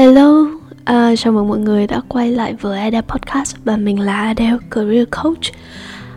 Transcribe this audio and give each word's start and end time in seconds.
Hello, 0.00 0.46
à, 0.84 1.16
chào 1.16 1.32
mừng 1.32 1.48
mọi 1.48 1.58
người 1.58 1.86
đã 1.86 2.00
quay 2.08 2.32
lại 2.32 2.54
với 2.60 2.80
Ada 2.80 3.00
Podcast 3.00 3.56
và 3.64 3.76
mình 3.76 4.00
là 4.00 4.16
Adele 4.16 4.56
Career 4.70 5.08
Coach. 5.22 5.42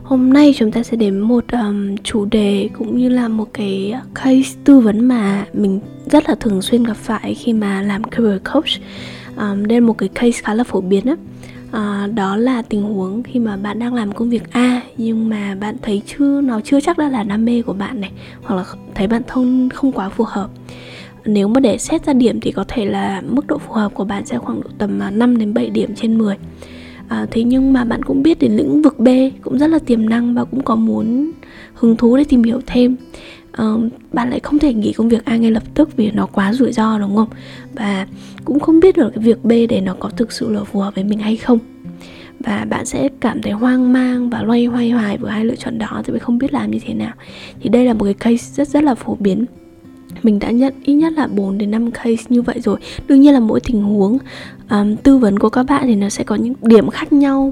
Hôm 0.04 0.34
nay 0.34 0.54
chúng 0.58 0.72
ta 0.72 0.84
sẽ 0.84 0.98
đến 0.98 1.20
một 1.20 1.44
um, 1.52 1.96
chủ 2.04 2.26
đề 2.26 2.70
cũng 2.78 2.98
như 2.98 3.10
là 3.10 3.28
một 3.28 3.48
cái 3.54 3.94
case 4.16 4.56
tư 4.64 4.80
vấn 4.80 5.08
mà 5.08 5.46
mình 5.54 5.80
rất 6.06 6.30
là 6.30 6.36
thường 6.36 6.62
xuyên 6.62 6.84
gặp 6.84 6.98
phải 6.98 7.34
khi 7.34 7.54
mà 7.54 7.82
làm 7.82 8.04
career 8.04 8.42
coach. 8.54 8.70
Um, 9.38 9.66
đây 9.66 9.82
là 9.82 9.88
một 9.88 9.98
cái 9.98 10.10
case 10.10 10.42
khá 10.44 10.54
là 10.54 10.64
phổ 10.64 10.82
biến 10.82 11.06
á. 11.06 11.16
Uh, 11.68 12.14
đó 12.14 12.36
là 12.36 12.62
tình 12.62 12.82
huống 12.82 13.24
khi 13.24 13.40
mà 13.40 13.58
bạn 13.58 13.80
đang 13.80 13.94
làm 13.94 14.12
công 14.12 14.30
việc 14.30 14.44
A 14.52 14.82
nhưng 14.98 15.30
mà 15.30 15.56
bạn 15.60 15.76
thấy 15.82 16.02
chưa 16.06 16.42
nó 16.42 16.62
chưa 16.64 16.82
chắc 16.82 16.98
đã 16.98 17.10
là 17.10 17.24
đam 17.24 17.46
mê 17.46 17.62
của 17.62 17.74
bạn 17.74 18.02
này 18.02 18.12
hoặc 18.44 18.56
là 18.56 18.64
thấy 18.96 19.08
bạn 19.08 19.22
không 19.28 19.70
không 19.70 19.92
quá 19.92 20.10
phù 20.10 20.24
hợp 20.28 20.50
nếu 21.26 21.48
mà 21.48 21.60
để 21.60 21.78
xét 21.78 22.06
ra 22.06 22.14
điểm 22.14 22.40
thì 22.40 22.52
có 22.52 22.66
thể 22.68 22.86
là 22.86 23.22
mức 23.26 23.48
độ 23.48 23.58
phù 23.58 23.74
hợp 23.74 23.94
của 23.94 24.04
bạn 24.04 24.26
sẽ 24.26 24.38
khoảng 24.38 24.62
độ 24.62 24.70
tầm 24.78 25.00
à, 25.00 25.12
5 25.12 25.38
đến 25.38 25.54
7 25.54 25.70
điểm 25.70 25.96
trên 25.96 26.18
10 26.18 26.36
à, 27.08 27.26
thế 27.32 27.44
nhưng 27.44 27.74
mà 27.74 27.84
bạn 27.84 28.04
cũng 28.04 28.24
biết 28.24 28.40
đến 28.40 28.52
lĩnh 28.52 28.82
vực 28.82 29.00
B 29.00 29.08
cũng 29.42 29.58
rất 29.58 29.68
là 29.68 29.80
tiềm 29.80 30.10
năng 30.10 30.34
và 30.34 30.44
cũng 30.44 30.64
có 30.64 30.76
muốn 30.76 31.32
hứng 31.74 31.98
thú 31.98 32.18
để 32.18 32.24
tìm 32.24 32.44
hiểu 32.44 32.62
thêm. 32.66 32.96
À, 33.52 33.66
bạn 34.14 34.30
lại 34.30 34.40
không 34.40 34.60
thể 34.60 34.74
nghỉ 34.74 34.94
công 34.94 35.10
việc 35.10 35.26
A 35.26 35.38
ngay 35.38 35.52
lập 35.52 35.64
tức 35.74 35.98
vì 35.98 36.12
nó 36.12 36.26
quá 36.26 36.54
rủi 36.54 36.72
ro 36.72 37.00
đúng 37.00 37.16
không? 37.16 37.30
Và 37.74 38.08
cũng 38.46 38.60
không 38.60 38.80
biết 38.80 38.98
được 38.98 39.12
cái 39.16 39.24
việc 39.24 39.44
B 39.44 39.52
để 39.70 39.82
nó 39.82 39.96
có 40.00 40.10
thực 40.10 40.32
sự 40.32 40.50
là 40.50 40.64
phù 40.64 40.80
hợp 40.80 40.96
với 40.96 41.04
mình 41.04 41.20
hay 41.20 41.38
không. 41.38 41.60
Và 42.40 42.66
bạn 42.70 42.86
sẽ 42.86 43.10
cảm 43.20 43.42
thấy 43.42 43.52
hoang 43.52 43.94
mang 43.94 44.30
và 44.30 44.44
loay 44.44 44.66
hoay 44.66 44.90
hoài 44.90 45.18
với 45.18 45.32
hai 45.32 45.46
lựa 45.46 45.56
chọn 45.56 45.78
đó 45.78 46.02
thì 46.06 46.20
không 46.20 46.38
biết 46.38 46.54
làm 46.54 46.72
như 46.72 46.80
thế 46.86 46.94
nào. 46.94 47.12
Thì 47.62 47.70
đây 47.70 47.86
là 47.86 47.94
một 47.94 48.06
cái 48.06 48.14
case 48.14 48.54
rất 48.56 48.68
rất 48.68 48.84
là 48.84 48.96
phổ 48.96 49.18
biến 49.20 49.46
mình 50.24 50.40
đã 50.40 50.52
nhận 50.52 50.74
ít 50.84 50.94
nhất 50.94 51.14
là 51.14 51.28
4 51.28 51.58
đến 51.58 51.72
5 51.72 51.92
case 51.92 52.24
như 52.30 52.42
vậy 52.42 52.60
rồi. 52.60 52.80
Đương 53.08 53.22
nhiên 53.22 53.34
là 53.34 53.40
mỗi 53.40 53.60
tình 53.60 53.82
huống 53.82 54.18
um, 54.70 54.96
tư 54.96 55.18
vấn 55.18 55.40
của 55.40 55.50
các 55.50 55.64
bạn 55.64 55.84
thì 55.86 55.96
nó 55.96 56.10
sẽ 56.10 56.24
có 56.24 56.36
những 56.36 56.54
điểm 56.62 56.90
khác 56.90 57.14
nhau 57.14 57.52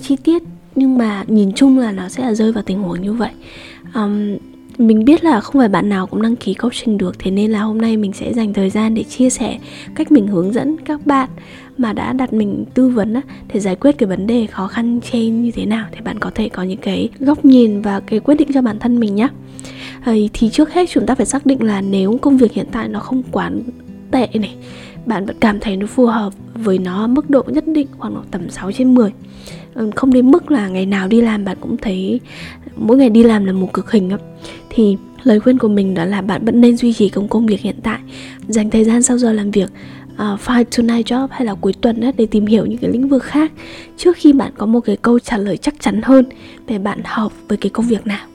chi 0.00 0.16
tiết 0.16 0.42
nhưng 0.74 0.98
mà 0.98 1.24
nhìn 1.26 1.52
chung 1.52 1.78
là 1.78 1.92
nó 1.92 2.08
sẽ 2.08 2.22
là 2.22 2.34
rơi 2.34 2.52
vào 2.52 2.64
tình 2.64 2.82
huống 2.82 3.02
như 3.02 3.12
vậy. 3.12 3.30
Um, 3.94 4.36
mình 4.78 5.04
biết 5.04 5.24
là 5.24 5.40
không 5.40 5.60
phải 5.60 5.68
bạn 5.68 5.88
nào 5.88 6.06
cũng 6.06 6.22
đăng 6.22 6.36
ký 6.36 6.54
coaching 6.54 6.98
được 6.98 7.18
thế 7.18 7.30
nên 7.30 7.50
là 7.50 7.62
hôm 7.62 7.78
nay 7.78 7.96
mình 7.96 8.12
sẽ 8.12 8.32
dành 8.32 8.52
thời 8.52 8.70
gian 8.70 8.94
để 8.94 9.02
chia 9.02 9.30
sẻ 9.30 9.58
cách 9.94 10.12
mình 10.12 10.26
hướng 10.26 10.52
dẫn 10.52 10.76
các 10.84 11.06
bạn 11.06 11.28
mà 11.78 11.92
đã 11.92 12.12
đặt 12.12 12.32
mình 12.32 12.64
tư 12.74 12.88
vấn 12.88 13.14
á, 13.14 13.20
để 13.52 13.60
giải 13.60 13.76
quyết 13.76 13.98
cái 13.98 14.06
vấn 14.06 14.26
đề 14.26 14.46
khó 14.46 14.66
khăn 14.66 15.00
trên 15.12 15.42
như 15.42 15.50
thế 15.50 15.66
nào 15.66 15.86
thì 15.92 16.00
bạn 16.00 16.18
có 16.18 16.30
thể 16.34 16.48
có 16.48 16.62
những 16.62 16.78
cái 16.78 17.08
góc 17.20 17.44
nhìn 17.44 17.82
và 17.82 18.00
cái 18.00 18.20
quyết 18.20 18.34
định 18.34 18.48
cho 18.54 18.62
bản 18.62 18.78
thân 18.78 19.00
mình 19.00 19.14
nhé 19.14 19.28
thì 20.04 20.50
trước 20.52 20.72
hết 20.72 20.90
chúng 20.90 21.06
ta 21.06 21.14
phải 21.14 21.26
xác 21.26 21.46
định 21.46 21.62
là 21.62 21.80
nếu 21.80 22.18
công 22.22 22.36
việc 22.36 22.52
hiện 22.52 22.66
tại 22.72 22.88
nó 22.88 23.00
không 23.00 23.22
quá 23.32 23.50
tệ 24.10 24.28
này 24.34 24.54
bạn 25.06 25.26
vẫn 25.26 25.36
cảm 25.40 25.60
thấy 25.60 25.76
nó 25.76 25.86
phù 25.86 26.06
hợp 26.06 26.32
với 26.54 26.78
nó 26.78 27.06
mức 27.06 27.30
độ 27.30 27.42
nhất 27.46 27.64
định 27.66 27.86
khoảng 27.98 28.24
tầm 28.30 28.50
6 28.50 28.72
trên 28.72 28.94
10 28.94 29.12
không 29.96 30.12
đến 30.12 30.30
mức 30.30 30.50
là 30.50 30.68
ngày 30.68 30.86
nào 30.86 31.08
đi 31.08 31.20
làm 31.20 31.44
bạn 31.44 31.56
cũng 31.60 31.76
thấy 31.76 32.20
mỗi 32.76 32.96
ngày 32.96 33.10
đi 33.10 33.24
làm 33.24 33.44
là 33.44 33.52
một 33.52 33.72
cực 33.72 33.92
hình 33.92 34.10
thì 34.70 34.96
lời 35.22 35.40
khuyên 35.40 35.58
của 35.58 35.68
mình 35.68 35.94
đó 35.94 36.04
là 36.04 36.22
bạn 36.22 36.44
vẫn 36.44 36.60
nên 36.60 36.76
duy 36.76 36.92
trì 36.92 37.08
công 37.08 37.28
công 37.28 37.46
việc 37.46 37.60
hiện 37.60 37.76
tại 37.82 37.98
dành 38.48 38.70
thời 38.70 38.84
gian 38.84 39.02
sau 39.02 39.18
giờ 39.18 39.32
làm 39.32 39.50
việc 39.50 39.70
ờ, 40.16 40.32
uh, 40.34 40.40
five 40.40 40.64
to 40.64 40.94
night 40.94 41.06
job 41.06 41.28
hay 41.30 41.46
là 41.46 41.54
cuối 41.54 41.72
tuần 41.80 42.00
ấy, 42.00 42.12
để 42.16 42.26
tìm 42.26 42.46
hiểu 42.46 42.66
những 42.66 42.78
cái 42.78 42.90
lĩnh 42.90 43.08
vực 43.08 43.22
khác 43.22 43.52
trước 43.96 44.16
khi 44.16 44.32
bạn 44.32 44.52
có 44.58 44.66
một 44.66 44.80
cái 44.80 44.96
câu 44.96 45.18
trả 45.18 45.36
lời 45.36 45.56
chắc 45.56 45.74
chắn 45.80 46.00
hơn 46.02 46.24
về 46.66 46.78
bạn 46.78 47.00
hợp 47.04 47.32
với 47.48 47.58
cái 47.58 47.70
công 47.70 47.86
việc 47.86 48.06
nào 48.06 48.31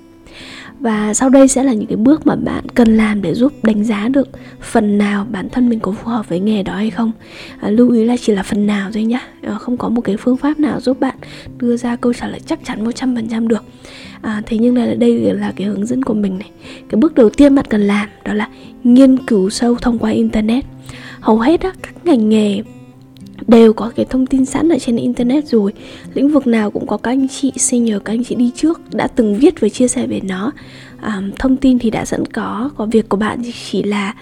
và 0.79 1.13
sau 1.13 1.29
đây 1.29 1.47
sẽ 1.47 1.63
là 1.63 1.73
những 1.73 1.87
cái 1.87 1.97
bước 1.97 2.27
mà 2.27 2.35
bạn 2.35 2.69
cần 2.69 2.97
làm 2.97 3.21
để 3.21 3.33
giúp 3.33 3.53
đánh 3.63 3.83
giá 3.83 4.07
được 4.07 4.29
phần 4.61 4.97
nào 4.97 5.27
bản 5.29 5.49
thân 5.49 5.69
mình 5.69 5.79
có 5.79 5.91
phù 5.91 6.09
hợp 6.09 6.29
với 6.29 6.39
nghề 6.39 6.63
đó 6.63 6.75
hay 6.75 6.89
không. 6.89 7.11
À, 7.59 7.69
lưu 7.69 7.91
ý 7.91 8.05
là 8.05 8.17
chỉ 8.17 8.33
là 8.33 8.43
phần 8.43 8.67
nào 8.67 8.91
thôi 8.93 9.03
nhá. 9.03 9.21
À, 9.41 9.53
không 9.53 9.77
có 9.77 9.89
một 9.89 10.01
cái 10.01 10.17
phương 10.17 10.37
pháp 10.37 10.59
nào 10.59 10.81
giúp 10.81 10.99
bạn 10.99 11.15
đưa 11.57 11.77
ra 11.77 11.95
câu 11.95 12.13
trả 12.13 12.27
lời 12.27 12.39
chắc 12.45 12.59
chắn 12.65 12.85
100% 12.85 13.47
được. 13.47 13.63
À, 14.21 14.41
thế 14.45 14.57
nhưng 14.57 14.77
là 14.77 14.93
đây 14.93 15.33
là 15.33 15.53
cái 15.55 15.67
hướng 15.67 15.85
dẫn 15.85 16.03
của 16.03 16.13
mình 16.13 16.39
này. 16.39 16.49
Cái 16.89 16.99
bước 16.99 17.15
đầu 17.15 17.29
tiên 17.29 17.55
bạn 17.55 17.65
cần 17.69 17.81
làm 17.81 18.09
đó 18.25 18.33
là 18.33 18.49
nghiên 18.83 19.17
cứu 19.17 19.49
sâu 19.49 19.75
thông 19.75 19.99
qua 19.99 20.11
internet. 20.11 20.65
Hầu 21.19 21.39
hết 21.39 21.61
á, 21.61 21.71
các 21.81 22.05
ngành 22.05 22.29
nghề 22.29 22.61
đều 23.47 23.73
có 23.73 23.91
cái 23.95 24.05
thông 24.05 24.25
tin 24.25 24.45
sẵn 24.45 24.69
ở 24.69 24.79
trên 24.79 24.95
internet 24.95 25.47
rồi. 25.47 25.73
Lĩnh 26.13 26.29
vực 26.29 26.47
nào 26.47 26.71
cũng 26.71 26.87
có 26.87 26.97
các 26.97 27.11
anh 27.11 27.27
chị 27.27 27.51
senior 27.55 28.01
các 28.05 28.13
anh 28.13 28.23
chị 28.23 28.35
đi 28.35 28.51
trước 28.55 28.81
đã 28.93 29.07
từng 29.07 29.35
viết 29.35 29.59
và 29.59 29.69
chia 29.69 29.87
sẻ 29.87 30.07
về 30.07 30.19
nó. 30.23 30.51
À, 31.01 31.21
thông 31.39 31.57
tin 31.57 31.79
thì 31.79 31.89
đã 31.89 32.05
sẵn 32.05 32.25
có 32.25 32.69
có 32.77 32.85
việc 32.85 33.09
của 33.09 33.17
bạn 33.17 33.41
chỉ 33.71 33.83
là 33.83 34.15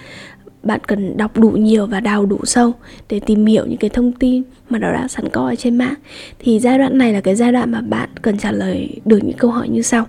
bạn 0.64 0.80
cần 0.88 1.18
đọc 1.18 1.38
đủ 1.38 1.50
nhiều 1.50 1.86
và 1.88 2.00
đào 2.00 2.26
đủ 2.26 2.40
sâu 2.44 2.74
để 3.10 3.20
tìm 3.20 3.46
hiểu 3.46 3.66
những 3.66 3.78
cái 3.78 3.90
thông 3.90 4.12
tin 4.12 4.44
mà 4.70 4.80
nó 4.80 4.92
đã 4.92 5.08
sẵn 5.08 5.30
có 5.30 5.48
ở 5.48 5.56
trên 5.56 5.78
mạng. 5.78 5.94
Thì 6.40 6.60
giai 6.60 6.78
đoạn 6.78 6.98
này 6.98 7.14
là 7.14 7.22
cái 7.22 7.36
giai 7.36 7.52
đoạn 7.52 7.72
mà 7.72 7.82
bạn 7.82 8.10
cần 8.22 8.38
trả 8.38 8.52
lời 8.52 8.90
được 9.06 9.20
những 9.24 9.38
câu 9.38 9.52
hỏi 9.52 9.70
như 9.70 9.82
sau. 9.82 10.06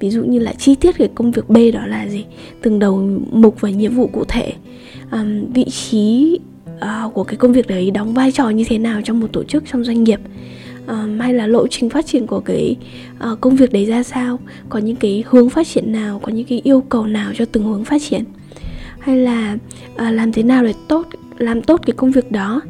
Ví 0.00 0.10
dụ 0.10 0.24
như 0.24 0.38
là 0.38 0.52
chi 0.52 0.74
tiết 0.74 0.98
cái 0.98 1.08
công 1.14 1.30
việc 1.30 1.48
b 1.48 1.56
đó 1.74 1.86
là 1.86 2.08
gì? 2.08 2.24
Từng 2.62 2.78
đầu 2.78 3.20
mục 3.30 3.60
và 3.60 3.70
nhiệm 3.70 3.94
vụ 3.94 4.06
cụ 4.06 4.24
thể. 4.28 4.52
Um, 5.12 5.52
vị 5.52 5.64
trí 5.64 6.38
uh, 6.84 7.14
của 7.14 7.24
cái 7.24 7.36
công 7.36 7.52
việc 7.52 7.66
đấy 7.66 7.90
đóng 7.90 8.14
vai 8.14 8.32
trò 8.32 8.48
như 8.48 8.64
thế 8.68 8.78
nào 8.78 9.00
trong 9.04 9.20
một 9.20 9.32
tổ 9.32 9.44
chức 9.44 9.64
trong 9.72 9.84
doanh 9.84 10.04
nghiệp? 10.04 10.20
Um, 10.88 11.18
hay 11.18 11.34
là 11.34 11.46
lộ 11.46 11.68
trình 11.68 11.90
phát 11.90 12.06
triển 12.06 12.26
của 12.26 12.40
cái 12.40 12.76
uh, 13.32 13.40
công 13.40 13.56
việc 13.56 13.72
đấy 13.72 13.84
ra 13.84 14.02
sao? 14.02 14.38
Có 14.68 14.78
những 14.78 14.96
cái 14.96 15.24
hướng 15.26 15.50
phát 15.50 15.66
triển 15.66 15.92
nào? 15.92 16.18
Có 16.18 16.32
những 16.32 16.46
cái 16.46 16.60
yêu 16.64 16.80
cầu 16.80 17.06
nào 17.06 17.32
cho 17.34 17.44
từng 17.44 17.64
hướng 17.64 17.84
phát 17.84 18.02
triển? 18.02 18.24
Hay 18.98 19.16
là 19.16 19.58
uh, 19.94 20.00
làm 20.00 20.32
thế 20.32 20.42
nào 20.42 20.64
để 20.64 20.74
tốt 20.88 21.06
làm 21.38 21.62
tốt 21.62 21.80
cái 21.86 21.94
công 21.96 22.10
việc 22.10 22.32
đó? 22.32 22.60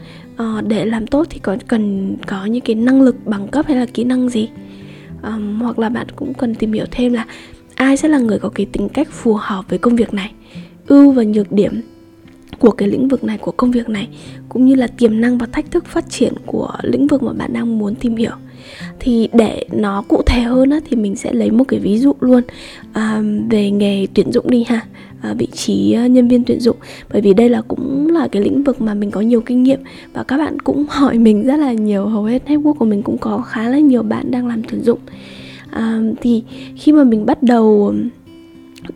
Uh, 0.43 0.67
để 0.67 0.85
làm 0.85 1.07
tốt 1.07 1.27
thì 1.31 1.39
có 1.39 1.57
cần 1.69 2.17
có 2.27 2.45
những 2.45 2.61
cái 2.61 2.77
năng 2.77 3.03
lực 3.03 3.17
bằng 3.27 3.49
cấp 3.49 3.67
hay 3.67 3.77
là 3.77 3.87
kỹ 3.87 4.05
năng 4.05 4.29
gì? 4.29 4.49
Um, 5.23 5.61
hoặc 5.61 5.79
là 5.79 5.89
bạn 5.89 6.07
cũng 6.17 6.35
cần 6.35 6.55
tìm 6.55 6.73
hiểu 6.73 6.87
thêm 6.91 7.13
là 7.13 7.27
ai 7.75 7.97
sẽ 7.97 8.09
là 8.09 8.19
người 8.19 8.39
có 8.39 8.49
cái 8.49 8.67
tính 8.73 8.89
cách 8.89 9.09
phù 9.11 9.35
hợp 9.35 9.65
với 9.69 9.79
công 9.79 9.97
việc 9.97 10.15
này? 10.15 10.33
Ưu 10.87 11.13
và 11.13 11.23
nhược 11.23 11.53
điểm? 11.53 11.81
Của 12.59 12.71
cái 12.71 12.89
lĩnh 12.89 13.09
vực 13.09 13.25
này 13.25 13.39
của 13.39 13.51
công 13.51 13.71
việc 13.71 13.89
này 13.89 14.09
cũng 14.49 14.65
như 14.65 14.75
là 14.75 14.87
tiềm 14.87 15.21
năng 15.21 15.39
và 15.39 15.47
thách 15.53 15.71
thức 15.71 15.87
phát 15.87 16.11
triển 16.11 16.33
của 16.47 16.71
lĩnh 16.83 17.07
vực 17.07 17.23
mà 17.23 17.33
bạn 17.33 17.53
đang 17.53 17.79
muốn 17.79 17.95
tìm 17.95 18.17
hiểu. 18.17 18.33
Thì 19.01 19.29
để 19.33 19.65
nó 19.73 20.03
cụ 20.09 20.23
thể 20.27 20.41
hơn 20.41 20.71
á, 20.71 20.81
thì 20.89 20.97
mình 20.97 21.17
sẽ 21.17 21.33
lấy 21.33 21.51
một 21.51 21.65
cái 21.69 21.81
ví 21.81 21.99
dụ 21.99 22.13
luôn 22.21 22.43
à, 22.93 23.23
về 23.51 23.71
nghề 23.71 24.07
tuyển 24.15 24.33
dụng 24.33 24.51
đi 24.51 24.65
ha 24.69 24.81
à, 25.21 25.35
vị 25.39 25.47
trí 25.53 25.93
à, 25.93 26.07
nhân 26.07 26.29
viên 26.29 26.45
tuyển 26.45 26.61
dụng. 26.61 26.77
Bởi 27.13 27.23
vì 27.23 27.35
đây 27.35 27.49
là 27.49 27.63
cũng 27.69 28.11
là 28.11 28.29
cái 28.29 28.43
lĩnh 28.43 28.63
vực 28.63 28.81
mà 28.81 28.95
mình 28.95 29.11
có 29.11 29.21
nhiều 29.21 29.41
kinh 29.41 29.63
nghiệm 29.63 29.81
và 30.13 30.23
các 30.23 30.39
bạn 30.39 30.61
cũng 30.61 30.87
hỏi 30.89 31.19
mình 31.19 31.47
rất 31.47 31.57
là 31.57 31.73
nhiều 31.73 32.07
hầu 32.07 32.25
hết 32.25 32.43
network 32.47 32.75
của 32.75 32.85
mình 32.85 33.03
cũng 33.03 33.19
có 33.19 33.39
khá 33.39 33.69
là 33.69 33.79
nhiều 33.79 34.03
bạn 34.03 34.31
đang 34.31 34.47
làm 34.47 34.63
tuyển 34.63 34.83
dụng. 34.83 34.99
À, 35.71 36.01
thì 36.21 36.43
khi 36.77 36.93
mà 36.93 37.05
mình 37.05 37.27
bắt 37.27 37.43
đầu 37.43 37.95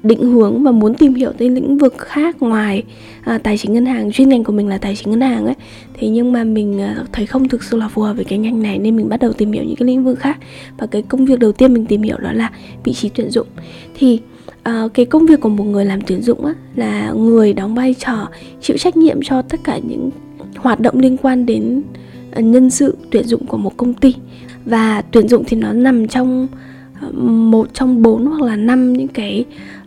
định 0.02 0.22
hướng 0.22 0.62
và 0.62 0.70
muốn 0.70 0.94
tìm 0.94 1.14
hiểu 1.14 1.32
tới 1.38 1.50
lĩnh 1.50 1.78
vực 1.78 1.98
khác 1.98 2.42
ngoài 2.42 2.82
à, 3.24 3.38
tài 3.38 3.58
chính 3.58 3.72
ngân 3.72 3.86
hàng 3.86 4.12
chuyên 4.12 4.28
ngành 4.28 4.44
của 4.44 4.52
mình 4.52 4.68
là 4.68 4.78
tài 4.78 4.96
chính 4.96 5.10
ngân 5.10 5.20
hàng 5.20 5.44
ấy. 5.44 5.54
Thế 5.94 6.08
nhưng 6.08 6.32
mà 6.32 6.44
mình 6.44 6.80
à, 6.80 7.04
thấy 7.12 7.26
không 7.26 7.48
thực 7.48 7.64
sự 7.64 7.76
là 7.76 7.88
phù 7.88 8.02
hợp 8.02 8.14
với 8.14 8.24
cái 8.24 8.38
ngành 8.38 8.62
này 8.62 8.78
nên 8.78 8.96
mình 8.96 9.08
bắt 9.08 9.20
đầu 9.20 9.32
tìm 9.32 9.52
hiểu 9.52 9.64
những 9.64 9.76
cái 9.76 9.86
lĩnh 9.86 10.04
vực 10.04 10.18
khác. 10.18 10.38
Và 10.78 10.86
cái 10.86 11.02
công 11.02 11.24
việc 11.24 11.38
đầu 11.38 11.52
tiên 11.52 11.74
mình 11.74 11.86
tìm 11.86 12.02
hiểu 12.02 12.16
đó 12.18 12.32
là 12.32 12.50
vị 12.84 12.92
trí 12.92 13.08
tuyển 13.08 13.30
dụng. 13.30 13.46
Thì 13.94 14.20
à, 14.62 14.88
cái 14.94 15.06
công 15.06 15.26
việc 15.26 15.40
của 15.40 15.48
một 15.48 15.64
người 15.64 15.84
làm 15.84 16.00
tuyển 16.00 16.22
dụng 16.22 16.44
á, 16.44 16.54
là 16.74 17.12
người 17.12 17.52
đóng 17.52 17.74
vai 17.74 17.94
trò 17.94 18.28
chịu 18.60 18.76
trách 18.76 18.96
nhiệm 18.96 19.18
cho 19.22 19.42
tất 19.42 19.60
cả 19.64 19.78
những 19.88 20.10
hoạt 20.56 20.80
động 20.80 20.98
liên 20.98 21.16
quan 21.16 21.46
đến 21.46 21.82
à, 22.30 22.40
nhân 22.40 22.70
sự 22.70 22.96
tuyển 23.10 23.24
dụng 23.24 23.46
của 23.46 23.56
một 23.56 23.76
công 23.76 23.94
ty. 23.94 24.14
Và 24.64 25.02
tuyển 25.10 25.28
dụng 25.28 25.44
thì 25.46 25.56
nó 25.56 25.72
nằm 25.72 26.08
trong 26.08 26.48
à, 27.00 27.08
một 27.22 27.74
trong 27.74 28.02
bốn 28.02 28.26
hoặc 28.26 28.42
là 28.42 28.56
năm 28.56 28.92
những 28.92 29.08
cái 29.08 29.44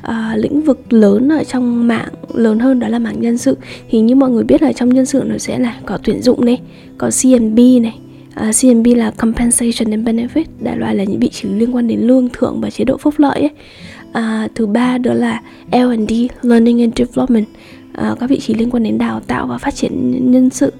uh, 0.07 0.13
lĩnh 0.35 0.61
vực 0.61 0.93
lớn 0.93 1.29
ở 1.29 1.43
trong 1.43 1.87
mạng 1.87 2.09
lớn 2.33 2.59
hơn 2.59 2.79
đó 2.79 2.87
là 2.87 2.99
mảng 2.99 3.21
nhân 3.21 3.37
sự. 3.37 3.57
Thì 3.89 3.99
như 3.99 4.15
mọi 4.15 4.29
người 4.29 4.43
biết 4.43 4.61
là 4.61 4.73
trong 4.73 4.89
nhân 4.89 5.05
sự 5.05 5.23
nó 5.25 5.37
sẽ 5.37 5.59
là 5.59 5.75
có 5.85 5.97
tuyển 6.03 6.21
dụng 6.21 6.45
này 6.45 6.59
có 6.97 7.09
CNB 7.21 7.59
này. 7.81 7.99
Uh, 8.31 8.37
à, 8.37 8.51
CNB 8.61 8.87
là 8.95 9.11
compensation 9.11 9.91
and 9.91 10.07
benefit 10.07 10.43
đại 10.59 10.77
loại 10.77 10.95
là 10.95 11.03
những 11.03 11.19
vị 11.19 11.29
trí 11.29 11.49
liên 11.49 11.75
quan 11.75 11.87
đến 11.87 11.99
lương 11.99 12.29
thưởng 12.33 12.61
và 12.61 12.69
chế 12.69 12.85
độ 12.85 12.97
phúc 12.97 13.13
lợi 13.17 13.39
ấy. 13.39 13.49
Uh, 14.09 14.51
thứ 14.55 14.65
ba 14.65 14.97
đó 14.97 15.13
là 15.13 15.41
L&D 15.71 16.11
learning 16.41 16.81
and 16.81 16.93
development. 16.95 17.45
Uh, 18.11 18.19
các 18.19 18.29
vị 18.29 18.39
trí 18.39 18.53
liên 18.53 18.69
quan 18.69 18.83
đến 18.83 18.97
đào 18.97 19.19
tạo 19.19 19.47
và 19.47 19.57
phát 19.57 19.75
triển 19.75 20.31
nhân 20.31 20.49
sự. 20.49 20.73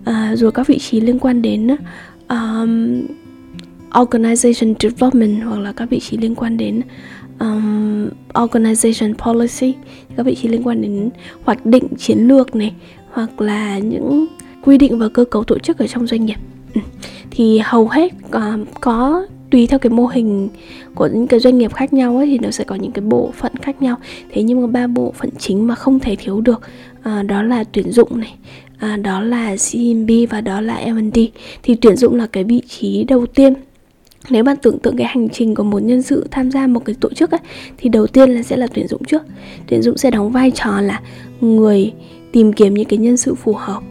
Uh, 0.00 0.38
rồi 0.38 0.52
các 0.52 0.66
vị 0.66 0.78
trí 0.78 1.00
liên 1.00 1.18
quan 1.18 1.42
đến 1.42 1.68
um, 2.28 3.02
organization 3.90 4.74
development 4.80 5.42
hoặc 5.44 5.58
là 5.58 5.72
các 5.72 5.90
vị 5.90 6.00
trí 6.00 6.16
liên 6.16 6.34
quan 6.34 6.56
đến 6.56 6.82
um, 7.40 8.08
organization 8.34 9.14
policy 9.14 9.74
các 10.16 10.26
vị 10.26 10.34
trí 10.34 10.48
liên 10.48 10.66
quan 10.66 10.82
đến 10.82 11.10
hoạch 11.44 11.66
định 11.66 11.84
chiến 11.98 12.18
lược 12.18 12.56
này 12.56 12.72
hoặc 13.10 13.40
là 13.40 13.78
những 13.78 14.26
quy 14.64 14.78
định 14.78 14.98
và 14.98 15.08
cơ 15.08 15.24
cấu 15.24 15.44
tổ 15.44 15.58
chức 15.58 15.78
ở 15.78 15.86
trong 15.86 16.06
doanh 16.06 16.24
nghiệp. 16.24 16.38
Ừ. 16.74 16.80
thì 17.30 17.60
hầu 17.64 17.88
hết 17.88 18.12
uh, 18.26 18.68
có 18.80 19.26
tùy 19.50 19.66
theo 19.66 19.78
cái 19.78 19.90
mô 19.90 20.06
hình 20.06 20.48
của 20.94 21.06
những 21.06 21.26
cái 21.26 21.40
doanh 21.40 21.58
nghiệp 21.58 21.74
khác 21.74 21.92
nhau 21.92 22.16
ấy, 22.16 22.26
thì 22.26 22.38
nó 22.38 22.50
sẽ 22.50 22.64
có 22.64 22.74
những 22.74 22.92
cái 22.92 23.02
bộ 23.02 23.32
phận 23.36 23.52
khác 23.62 23.82
nhau. 23.82 23.96
Thế 24.30 24.42
nhưng 24.42 24.60
mà 24.60 24.66
ba 24.66 24.86
bộ 24.86 25.12
phận 25.16 25.30
chính 25.38 25.66
mà 25.66 25.74
không 25.74 26.00
thể 26.00 26.16
thiếu 26.16 26.40
được 26.40 26.60
uh, 26.98 27.26
đó 27.26 27.42
là 27.42 27.64
tuyển 27.72 27.92
dụng 27.92 28.20
này 28.20 28.34
à, 28.80 28.96
đó 28.96 29.20
là 29.20 29.56
CMB 29.56 30.10
và 30.30 30.40
đó 30.40 30.60
là 30.60 30.80
M&D 30.86 31.18
thì 31.62 31.74
tuyển 31.74 31.96
dụng 31.96 32.14
là 32.14 32.26
cái 32.26 32.44
vị 32.44 32.62
trí 32.68 33.04
đầu 33.04 33.26
tiên 33.26 33.54
nếu 34.30 34.44
bạn 34.44 34.56
tưởng 34.62 34.78
tượng 34.78 34.96
cái 34.96 35.06
hành 35.06 35.28
trình 35.28 35.54
của 35.54 35.62
một 35.62 35.82
nhân 35.82 36.02
sự 36.02 36.26
tham 36.30 36.50
gia 36.50 36.66
một 36.66 36.84
cái 36.84 36.96
tổ 37.00 37.08
chức 37.14 37.30
ấy 37.30 37.40
thì 37.78 37.88
đầu 37.88 38.06
tiên 38.06 38.30
là 38.30 38.42
sẽ 38.42 38.56
là 38.56 38.66
tuyển 38.74 38.88
dụng 38.88 39.04
trước. 39.04 39.22
Tuyển 39.66 39.82
dụng 39.82 39.96
sẽ 39.96 40.10
đóng 40.10 40.30
vai 40.30 40.50
trò 40.50 40.80
là 40.80 41.00
người 41.40 41.92
tìm 42.32 42.52
kiếm 42.52 42.74
những 42.74 42.88
cái 42.88 42.98
nhân 42.98 43.16
sự 43.16 43.34
phù 43.34 43.52
hợp 43.52 43.82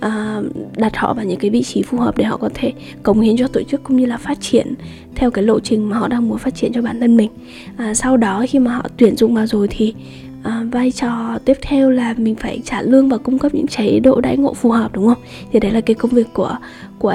à, 0.00 0.40
đặt 0.76 0.96
họ 0.96 1.14
vào 1.14 1.24
những 1.24 1.38
cái 1.38 1.50
vị 1.50 1.62
trí 1.62 1.82
phù 1.82 1.98
hợp 1.98 2.16
để 2.16 2.24
họ 2.24 2.36
có 2.36 2.50
thể 2.54 2.72
cống 3.02 3.20
hiến 3.20 3.36
cho 3.36 3.48
tổ 3.48 3.62
chức 3.62 3.82
cũng 3.84 3.96
như 3.96 4.06
là 4.06 4.16
phát 4.16 4.40
triển 4.40 4.74
theo 5.14 5.30
cái 5.30 5.44
lộ 5.44 5.60
trình 5.60 5.88
mà 5.88 5.98
họ 5.98 6.08
đang 6.08 6.28
muốn 6.28 6.38
phát 6.38 6.54
triển 6.54 6.72
cho 6.72 6.82
bản 6.82 7.00
thân 7.00 7.16
mình. 7.16 7.30
À, 7.76 7.94
sau 7.94 8.16
đó 8.16 8.44
khi 8.48 8.58
mà 8.58 8.74
họ 8.74 8.86
tuyển 8.96 9.16
dụng 9.16 9.34
vào 9.34 9.46
rồi 9.46 9.68
thì 9.70 9.94
à, 10.42 10.64
vai 10.72 10.90
trò 10.90 11.38
tiếp 11.44 11.56
theo 11.62 11.90
là 11.90 12.14
mình 12.18 12.34
phải 12.34 12.60
trả 12.64 12.82
lương 12.82 13.08
và 13.08 13.18
cung 13.18 13.38
cấp 13.38 13.54
những 13.54 13.66
chế 13.66 14.00
độ 14.00 14.20
đãi 14.20 14.36
ngộ 14.36 14.54
phù 14.54 14.70
hợp 14.70 14.92
đúng 14.92 15.06
không? 15.06 15.22
Thì 15.52 15.60
đấy 15.60 15.72
là 15.72 15.80
cái 15.80 15.94
công 15.94 16.10
việc 16.10 16.26
của 16.34 16.56
của 16.98 17.14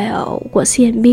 của 0.51 0.63
CNB 0.77 1.05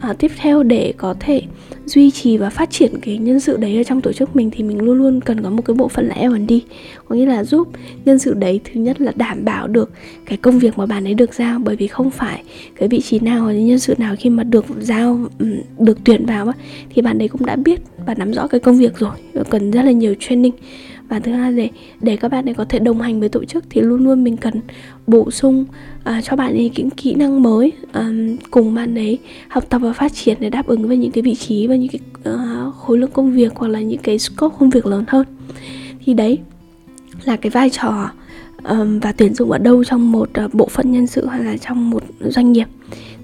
à, 0.00 0.12
tiếp 0.18 0.30
theo 0.36 0.62
để 0.62 0.94
có 0.96 1.14
thể 1.20 1.42
duy 1.86 2.10
trì 2.10 2.36
và 2.36 2.50
phát 2.50 2.70
triển 2.70 3.00
cái 3.02 3.18
nhân 3.18 3.40
sự 3.40 3.56
đấy 3.56 3.76
ở 3.76 3.82
trong 3.82 4.00
tổ 4.00 4.12
chức 4.12 4.36
mình 4.36 4.50
thì 4.50 4.64
mình 4.64 4.82
luôn 4.82 4.98
luôn 4.98 5.20
cần 5.20 5.42
có 5.42 5.50
một 5.50 5.62
cái 5.64 5.74
bộ 5.74 5.88
phận 5.88 6.08
là 6.08 6.14
L&D 6.28 6.52
có 7.08 7.16
nghĩa 7.16 7.26
là 7.26 7.44
giúp 7.44 7.68
nhân 8.04 8.18
sự 8.18 8.34
đấy 8.34 8.60
thứ 8.64 8.80
nhất 8.80 9.00
là 9.00 9.12
đảm 9.16 9.44
bảo 9.44 9.66
được 9.66 9.90
cái 10.26 10.36
công 10.36 10.58
việc 10.58 10.78
mà 10.78 10.86
bạn 10.86 11.04
ấy 11.04 11.14
được 11.14 11.34
giao 11.34 11.58
bởi 11.58 11.76
vì 11.76 11.86
không 11.86 12.10
phải 12.10 12.42
cái 12.76 12.88
vị 12.88 13.00
trí 13.00 13.18
nào 13.18 13.52
nhân 13.52 13.78
sự 13.78 13.94
nào 13.98 14.14
khi 14.18 14.30
mà 14.30 14.44
được 14.44 14.64
giao 14.80 15.20
ừ, 15.38 15.46
được 15.78 15.98
tuyển 16.04 16.26
vào 16.26 16.52
thì 16.94 17.02
bạn 17.02 17.18
ấy 17.18 17.28
cũng 17.28 17.46
đã 17.46 17.56
biết 17.56 17.80
và 18.06 18.14
nắm 18.14 18.32
rõ 18.32 18.46
cái 18.46 18.60
công 18.60 18.78
việc 18.78 18.98
rồi 18.98 19.12
cần 19.50 19.70
rất 19.70 19.82
là 19.82 19.92
nhiều 19.92 20.14
training 20.20 20.52
và 21.14 21.20
thứ 21.20 21.32
hai 21.32 21.52
để 21.52 21.68
để 22.00 22.16
các 22.16 22.28
bạn 22.30 22.48
ấy 22.48 22.54
có 22.54 22.64
thể 22.64 22.78
đồng 22.78 23.00
hành 23.00 23.20
với 23.20 23.28
tổ 23.28 23.44
chức 23.44 23.64
thì 23.70 23.80
luôn 23.80 24.04
luôn 24.04 24.24
mình 24.24 24.36
cần 24.36 24.54
bổ 25.06 25.30
sung 25.30 25.64
uh, 26.10 26.24
cho 26.24 26.36
bạn 26.36 26.52
ấy 26.52 26.70
những 26.76 26.90
kỹ 26.90 27.14
năng 27.14 27.42
mới 27.42 27.72
um, 27.92 28.36
cùng 28.50 28.74
bạn 28.74 28.94
ấy 28.94 29.18
học 29.48 29.64
tập 29.68 29.78
và 29.78 29.92
phát 29.92 30.12
triển 30.12 30.36
để 30.40 30.50
đáp 30.50 30.66
ứng 30.66 30.88
với 30.88 30.96
những 30.96 31.10
cái 31.10 31.22
vị 31.22 31.34
trí 31.34 31.66
và 31.66 31.76
những 31.76 31.88
cái 31.88 32.00
uh, 32.34 32.74
khối 32.74 32.98
lượng 32.98 33.10
công 33.12 33.32
việc 33.32 33.52
hoặc 33.54 33.68
là 33.68 33.80
những 33.80 34.00
cái 34.02 34.18
scope 34.18 34.56
công 34.58 34.70
việc 34.70 34.86
lớn 34.86 35.04
hơn. 35.08 35.26
Thì 36.04 36.14
đấy 36.14 36.38
là 37.24 37.36
cái 37.36 37.50
vai 37.50 37.70
trò 37.70 38.10
um, 38.64 38.98
và 38.98 39.12
tuyển 39.12 39.34
dụng 39.34 39.50
ở 39.50 39.58
đâu 39.58 39.84
trong 39.84 40.12
một 40.12 40.30
uh, 40.44 40.54
bộ 40.54 40.68
phận 40.68 40.92
nhân 40.92 41.06
sự 41.06 41.26
hay 41.26 41.44
là 41.44 41.56
trong 41.56 41.90
một 41.90 42.02
doanh 42.20 42.52
nghiệp 42.52 42.66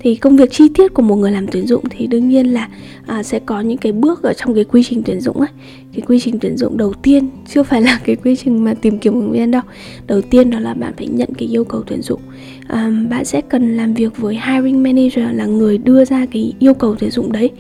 thì 0.01 0.15
công 0.15 0.37
việc 0.37 0.51
chi 0.51 0.69
tiết 0.75 0.95
của 0.95 1.03
một 1.03 1.17
người 1.17 1.33
làm 1.33 1.47
tuyển 1.47 1.67
dụng 1.67 1.85
thì 1.91 2.07
đương 2.07 2.29
nhiên 2.29 2.47
là 2.47 2.69
à, 3.07 3.23
sẽ 3.23 3.39
có 3.39 3.61
những 3.61 3.79
cái 3.79 3.93
bước 3.93 4.23
ở 4.23 4.33
trong 4.33 4.55
cái 4.55 4.65
quy 4.65 4.83
trình 4.83 5.03
tuyển 5.03 5.21
dụng 5.21 5.37
ấy. 5.37 5.49
Cái 5.93 6.01
quy 6.07 6.21
trình 6.21 6.39
tuyển 6.41 6.57
dụng 6.57 6.77
đầu 6.77 6.93
tiên 6.93 7.29
chưa 7.55 7.63
phải 7.63 7.83
là 7.83 8.01
cái 8.05 8.17
quy 8.17 8.37
trình 8.37 8.65
mà 8.65 8.75
tìm 8.75 8.99
kiếm 8.99 9.15
ứng 9.15 9.31
viên 9.31 9.51
đâu. 9.51 9.63
Đầu 10.07 10.21
tiên 10.21 10.51
đó 10.51 10.59
là 10.59 10.75
bạn 10.75 10.93
phải 10.97 11.07
nhận 11.07 11.29
cái 11.39 11.49
yêu 11.49 11.65
cầu 11.65 11.83
tuyển 11.87 12.03
dụng. 12.03 12.21
À, 12.69 12.91
bạn 13.11 13.25
sẽ 13.25 13.41
cần 13.41 13.77
làm 13.77 13.95
việc 13.95 14.17
với 14.17 14.39
hiring 14.47 14.83
manager 14.83 15.25
là 15.33 15.47
người 15.47 15.79
đưa 15.79 16.05
ra 16.05 16.27
cái 16.27 16.53
yêu 16.59 16.75
cầu 16.75 16.97
tuyển 16.99 17.11
dụng 17.11 17.33
đấy 17.33 17.51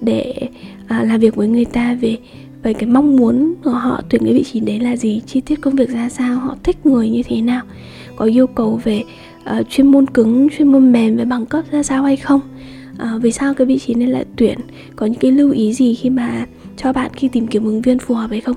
để 0.00 0.34
à, 0.88 1.04
làm 1.04 1.20
việc 1.20 1.36
với 1.36 1.48
người 1.48 1.64
ta 1.64 1.94
về 2.00 2.16
về 2.62 2.72
cái 2.72 2.88
mong 2.88 3.16
muốn 3.16 3.54
của 3.64 3.70
họ 3.70 4.02
tuyển 4.08 4.24
cái 4.24 4.34
vị 4.34 4.44
trí 4.52 4.60
đấy 4.60 4.80
là 4.80 4.96
gì 4.96 5.22
chi 5.26 5.40
tiết 5.40 5.60
công 5.60 5.76
việc 5.76 5.90
ra 5.90 6.08
sao 6.08 6.38
họ 6.38 6.56
thích 6.62 6.86
người 6.86 7.10
như 7.10 7.22
thế 7.22 7.40
nào 7.40 7.62
có 8.16 8.24
yêu 8.24 8.46
cầu 8.46 8.80
về 8.84 9.02
uh, 9.60 9.70
chuyên 9.70 9.86
môn 9.86 10.06
cứng 10.06 10.48
chuyên 10.58 10.72
môn 10.72 10.92
mềm 10.92 11.16
với 11.16 11.24
bằng 11.24 11.46
cấp 11.46 11.64
ra 11.70 11.82
sao 11.82 12.02
hay 12.02 12.16
không? 12.16 12.40
Uh, 12.92 13.22
vì 13.22 13.32
sao 13.32 13.54
cái 13.54 13.66
vị 13.66 13.78
trí 13.78 13.94
này 13.94 14.08
lại 14.08 14.24
tuyển? 14.36 14.58
Có 14.96 15.06
những 15.06 15.20
cái 15.20 15.30
lưu 15.30 15.50
ý 15.50 15.72
gì 15.72 15.94
khi 15.94 16.10
mà 16.10 16.46
cho 16.76 16.92
bạn 16.92 17.10
khi 17.16 17.28
tìm 17.28 17.46
kiếm 17.46 17.64
ứng 17.64 17.82
viên 17.82 17.98
phù 17.98 18.14
hợp 18.14 18.30
hay 18.30 18.40
không? 18.40 18.56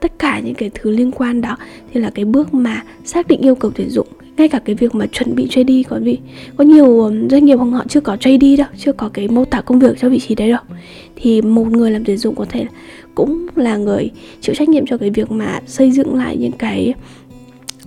Tất 0.00 0.18
cả 0.18 0.40
những 0.40 0.54
cái 0.54 0.70
thứ 0.74 0.90
liên 0.90 1.10
quan 1.10 1.40
đó 1.40 1.56
thì 1.92 2.00
là 2.00 2.10
cái 2.10 2.24
bước 2.24 2.54
mà 2.54 2.82
xác 3.04 3.28
định 3.28 3.40
yêu 3.40 3.54
cầu 3.54 3.70
tuyển 3.74 3.90
dụng 3.90 4.06
ngay 4.36 4.48
cả 4.48 4.58
cái 4.58 4.74
việc 4.74 4.94
mà 4.94 5.06
chuẩn 5.06 5.34
bị 5.34 5.46
JD 5.46 5.82
có 5.88 5.98
vị 6.02 6.18
có 6.56 6.64
nhiều 6.64 7.10
doanh 7.30 7.44
nghiệp 7.44 7.56
họ 7.56 7.84
chưa 7.88 8.00
có 8.00 8.14
JD 8.14 8.56
đâu 8.56 8.66
chưa 8.78 8.92
có 8.92 9.08
cái 9.08 9.28
mô 9.28 9.44
tả 9.44 9.60
công 9.60 9.78
việc 9.78 9.98
cho 10.00 10.08
vị 10.08 10.18
trí 10.18 10.34
đấy 10.34 10.50
đâu. 10.50 10.60
Thì 11.16 11.42
một 11.42 11.66
người 11.66 11.90
làm 11.90 12.04
tuyển 12.04 12.16
dụng 12.16 12.34
có 12.34 12.44
thể 12.48 12.66
cũng 13.14 13.46
là 13.56 13.76
người 13.76 14.10
chịu 14.40 14.54
trách 14.54 14.68
nhiệm 14.68 14.86
cho 14.86 14.98
cái 14.98 15.10
việc 15.10 15.30
mà 15.30 15.60
xây 15.66 15.90
dựng 15.90 16.14
lại 16.14 16.36
những 16.36 16.52
cái 16.52 16.94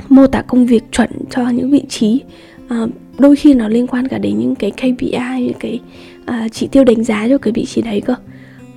mô 0.09 0.27
tả 0.27 0.41
công 0.41 0.65
việc 0.65 0.83
chuẩn 0.91 1.09
cho 1.29 1.49
những 1.49 1.71
vị 1.71 1.83
trí. 1.89 2.21
À, 2.67 2.85
đôi 3.17 3.35
khi 3.35 3.53
nó 3.53 3.67
liên 3.67 3.87
quan 3.87 4.07
cả 4.07 4.17
đến 4.17 4.39
những 4.39 4.55
cái 4.55 4.71
KPI 4.71 5.19
những 5.39 5.59
cái 5.59 5.79
uh, 6.21 6.51
chỉ 6.51 6.67
tiêu 6.67 6.83
đánh 6.83 7.03
giá 7.03 7.27
cho 7.29 7.37
cái 7.37 7.53
vị 7.55 7.65
trí 7.65 7.81
đấy 7.81 8.01
cơ. 8.01 8.15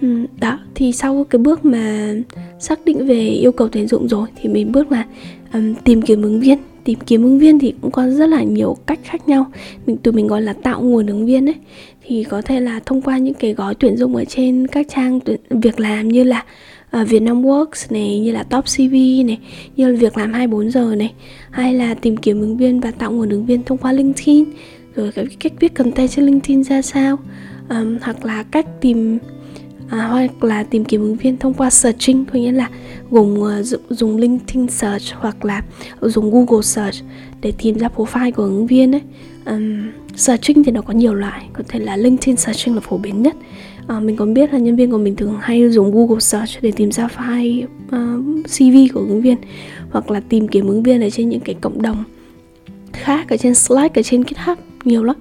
Ừ, 0.01 0.27
đó 0.41 0.59
thì 0.75 0.93
sau 0.93 1.27
cái 1.31 1.39
bước 1.39 1.65
mà 1.65 2.15
xác 2.61 2.85
định 2.85 3.07
về 3.07 3.21
yêu 3.29 3.53
cầu 3.53 3.69
tuyển 3.69 3.89
dụng 3.89 4.09
rồi 4.09 4.29
thì 4.37 4.49
mình 4.49 4.73
bước 4.73 4.93
là 4.93 5.05
um, 5.53 5.75
tìm 5.75 6.03
kiếm 6.03 6.23
ứng 6.23 6.41
viên. 6.41 6.59
Tìm 6.85 6.99
kiếm 7.07 7.23
ứng 7.23 7.39
viên 7.39 7.59
thì 7.59 7.75
cũng 7.81 7.91
có 7.91 8.09
rất 8.09 8.27
là 8.27 8.43
nhiều 8.43 8.77
cách 8.87 8.99
khác 9.03 9.29
nhau. 9.29 9.47
Mình 9.87 9.97
từ 9.97 10.13
mình 10.13 10.27
gọi 10.27 10.43
là 10.43 10.53
tạo 10.53 10.83
nguồn 10.83 11.07
ứng 11.07 11.27
viên 11.27 11.45
đấy 11.45 11.55
thì 12.07 12.25
có 12.25 12.43
thể 12.43 12.61
là 12.61 12.81
thông 12.87 13.03
qua 13.03 13.19
những 13.19 13.35
cái 13.35 13.53
gói 13.53 13.75
tuyển 13.75 13.97
dụng 13.97 14.17
ở 14.17 14.25
trên 14.25 14.67
các 14.67 14.87
trang 14.95 15.21
tuyển 15.21 15.41
việc 15.51 15.81
làm 15.81 16.09
như 16.09 16.25
là 16.25 16.45
uh, 16.97 17.09
Vietnam 17.09 17.43
Works 17.43 17.87
này 17.91 18.21
như 18.21 18.33
là 18.33 18.43
Top 18.43 18.65
CV 18.65 18.93
này 19.27 19.39
như 19.77 19.89
là 19.89 19.99
việc 19.99 20.19
làm 20.19 20.33
24 20.33 20.71
giờ 20.71 20.95
này 20.97 21.13
hay 21.51 21.75
là 21.75 21.95
tìm 21.95 22.17
kiếm 22.17 22.41
ứng 22.41 22.57
viên 22.57 22.81
và 22.81 22.91
tạo 22.91 23.13
nguồn 23.13 23.29
ứng 23.29 23.47
viên 23.47 23.63
thông 23.63 23.79
qua 23.79 23.93
LinkedIn. 23.93 24.45
Rồi 24.95 25.13
cái 25.13 25.27
cách 25.41 25.53
viết 25.61 25.75
content 25.75 26.11
trên 26.11 26.27
LinkedIn 26.27 26.65
ra 26.65 26.83
sao? 26.83 27.19
Um, 27.71 27.99
hoặc 28.03 28.25
là 28.25 28.43
cách 28.43 28.67
tìm 28.81 29.19
à, 29.89 30.07
hoặc 30.07 30.45
là 30.45 30.63
tìm 30.63 30.85
kiếm 30.85 31.01
ứng 31.01 31.17
viên 31.17 31.37
thông 31.37 31.55
qua 31.55 31.71
searching 31.71 32.25
có 32.25 32.39
nghĩa 32.39 32.53
là 32.53 32.71
gồm 33.11 33.35
uh, 33.39 33.67
dùng 33.91 34.17
LinkedIn 34.17 34.69
search 34.69 35.15
hoặc 35.15 35.45
là 35.45 35.63
dùng 36.01 36.31
Google 36.31 36.63
search 36.63 36.97
để 37.41 37.53
tìm 37.59 37.79
ra 37.79 37.89
profile 37.97 38.33
của 38.33 38.43
ứng 38.43 38.67
viên 38.67 38.95
ấy. 38.95 39.03
Um, 39.47 39.91
searching 40.17 40.65
thì 40.65 40.73
nó 40.73 40.83
có 40.83 40.93
nhiều 40.93 41.15
loại 41.15 41.49
có 41.53 41.65
thể 41.69 41.79
là 41.79 41.97
LinkedIn 41.97 42.37
searching 42.37 42.75
là 42.75 42.81
phổ 42.81 42.99
biến 42.99 43.23
nhất 43.23 43.37
à, 43.89 44.01
mình 44.01 44.17
còn 44.17 44.35
biết 44.35 44.53
là 44.53 44.59
nhân 44.59 44.77
viên 44.77 44.91
của 44.91 44.99
mình 44.99 45.17
thường 45.17 45.35
hay 45.41 45.71
dùng 45.71 45.93
Google 45.93 46.21
search 46.21 46.63
để 46.63 46.73
tìm 46.77 46.93
ra 46.93 47.09
file 47.17 47.67
à, 47.91 48.15
uh, 48.15 48.47
CV 48.47 48.95
của 48.95 49.01
ứng 49.01 49.23
viên 49.23 49.37
hoặc 49.91 50.11
là 50.11 50.21
tìm 50.21 50.49
kiếm 50.49 50.67
ứng 50.67 50.83
viên 50.83 51.01
ở 51.01 51.11
trên 51.11 51.29
những 51.29 51.41
cái 51.41 51.55
cộng 51.61 51.83
đồng 51.83 52.05
khác 52.93 53.29
ở 53.29 53.37
trên 53.37 53.55
Slack 53.55 53.99
ở 53.99 54.03
trên 54.03 54.25
GitHub 54.25 54.59
nhiều 54.85 55.05
lắm. 55.05 55.17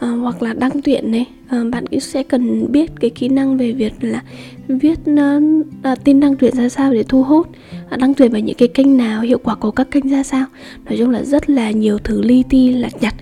À, 0.00 0.08
hoặc 0.08 0.42
là 0.42 0.52
đăng 0.52 0.82
tuyển 0.84 1.10
này. 1.10 1.26
À, 1.48 1.64
bạn 1.72 1.86
cũng 1.86 2.00
sẽ 2.00 2.22
cần 2.22 2.72
biết 2.72 2.90
cái 3.00 3.10
kỹ 3.10 3.28
năng 3.28 3.56
về 3.56 3.72
việc 3.72 3.92
là 4.00 4.22
viết 4.68 4.98
uh, 5.10 6.04
tin 6.04 6.20
đăng 6.20 6.36
tuyển 6.36 6.54
ra 6.54 6.68
sao 6.68 6.92
để 6.92 7.02
thu 7.02 7.22
hút 7.22 7.48
à, 7.90 7.96
đăng 7.96 8.14
tuyển 8.14 8.32
vào 8.32 8.40
những 8.40 8.56
cái 8.56 8.68
kênh 8.68 8.96
nào 8.96 9.22
hiệu 9.22 9.38
quả 9.38 9.54
của 9.54 9.70
các 9.70 9.90
kênh 9.90 10.08
ra 10.08 10.22
sao. 10.22 10.46
Nói 10.84 10.98
chung 10.98 11.10
là 11.10 11.22
rất 11.22 11.50
là 11.50 11.70
nhiều 11.70 11.98
thứ 11.98 12.22
li 12.22 12.44
ti 12.48 12.68
lặt 12.72 12.92
nhặt 13.00 13.14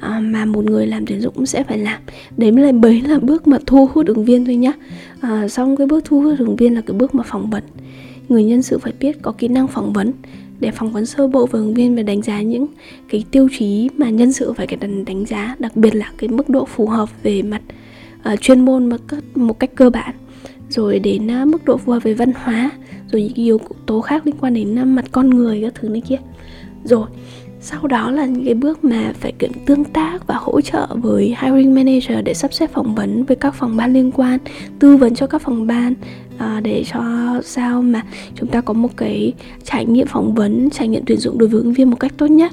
à, 0.00 0.20
mà 0.20 0.44
một 0.44 0.64
người 0.64 0.86
làm 0.86 1.06
tuyển 1.06 1.20
dụng 1.20 1.34
cũng 1.34 1.46
sẽ 1.46 1.64
phải 1.64 1.78
làm. 1.78 2.00
Đấy 2.36 2.52
mới 2.52 2.64
là 2.64 2.72
bấy 2.72 3.00
là 3.00 3.18
bước 3.18 3.46
mà 3.46 3.58
thu 3.66 3.88
hút 3.92 4.06
ứng 4.06 4.24
viên 4.24 4.44
thôi 4.44 4.56
nhá. 4.56 4.72
À, 5.20 5.48
xong 5.48 5.76
cái 5.76 5.86
bước 5.86 6.04
thu 6.04 6.20
hút 6.20 6.38
ứng 6.38 6.56
viên 6.56 6.74
là 6.74 6.80
cái 6.80 6.96
bước 6.96 7.14
mà 7.14 7.22
phỏng 7.22 7.50
vấn. 7.50 7.62
Người 8.28 8.44
nhân 8.44 8.62
sự 8.62 8.78
phải 8.78 8.92
biết 9.00 9.22
có 9.22 9.32
kỹ 9.32 9.48
năng 9.48 9.68
phỏng 9.68 9.92
vấn. 9.92 10.12
Để 10.60 10.70
phỏng 10.70 10.92
vấn 10.92 11.06
sơ 11.06 11.28
bộ 11.28 11.46
với 11.46 11.60
ứng 11.60 11.74
viên 11.74 11.96
và 11.96 12.02
đánh 12.02 12.22
giá 12.22 12.42
những 12.42 12.66
cái 13.08 13.24
tiêu 13.30 13.48
chí 13.58 13.88
mà 13.96 14.10
nhân 14.10 14.32
sự 14.32 14.52
phải 14.52 14.66
cần 14.66 15.04
đánh 15.04 15.26
giá 15.26 15.56
đặc 15.58 15.76
biệt 15.76 15.94
là 15.94 16.12
cái 16.18 16.28
mức 16.28 16.48
độ 16.48 16.64
phù 16.64 16.86
hợp 16.86 17.08
về 17.22 17.42
mặt 17.42 17.62
uh, 18.32 18.40
chuyên 18.40 18.64
môn 18.64 18.88
một 18.88 18.96
cách, 19.08 19.24
một 19.36 19.58
cách 19.58 19.70
cơ 19.74 19.90
bản. 19.90 20.14
Rồi 20.68 20.98
đến 20.98 21.42
uh, 21.42 21.48
mức 21.48 21.64
độ 21.64 21.76
phù 21.76 21.92
hợp 21.92 22.02
về 22.02 22.14
văn 22.14 22.32
hóa 22.44 22.70
rồi 23.12 23.22
những 23.22 23.34
yếu 23.34 23.60
tố 23.86 24.00
khác 24.00 24.26
liên 24.26 24.34
quan 24.40 24.54
đến 24.54 24.82
uh, 24.82 24.86
mặt 24.86 25.04
con 25.12 25.30
người 25.30 25.62
các 25.62 25.74
thứ 25.74 25.88
này 25.88 26.02
kia. 26.08 26.18
Rồi 26.84 27.06
sau 27.60 27.86
đó 27.86 28.10
là 28.10 28.26
những 28.26 28.44
cái 28.44 28.54
bước 28.54 28.84
mà 28.84 29.12
phải 29.20 29.32
kiểm 29.38 29.52
tương 29.66 29.84
tác 29.84 30.26
và 30.26 30.34
hỗ 30.34 30.60
trợ 30.60 30.86
với 30.94 31.36
hiring 31.42 31.74
manager 31.74 32.18
để 32.24 32.34
sắp 32.34 32.52
xếp 32.52 32.70
phỏng 32.72 32.94
vấn 32.94 33.24
với 33.24 33.36
các 33.36 33.54
phòng 33.54 33.76
ban 33.76 33.92
liên 33.92 34.10
quan 34.10 34.38
tư 34.78 34.96
vấn 34.96 35.14
cho 35.14 35.26
các 35.26 35.42
phòng 35.42 35.66
ban 35.66 35.94
à, 36.38 36.60
để 36.64 36.84
cho 36.92 37.02
sao 37.44 37.82
mà 37.82 38.02
chúng 38.34 38.48
ta 38.48 38.60
có 38.60 38.74
một 38.74 38.96
cái 38.96 39.32
trải 39.64 39.86
nghiệm 39.86 40.06
phỏng 40.06 40.34
vấn 40.34 40.70
trải 40.70 40.88
nghiệm 40.88 41.02
tuyển 41.06 41.18
dụng 41.18 41.38
đối 41.38 41.48
với 41.48 41.60
ứng 41.60 41.72
viên 41.72 41.90
một 41.90 42.00
cách 42.00 42.12
tốt 42.16 42.26
nhất. 42.26 42.52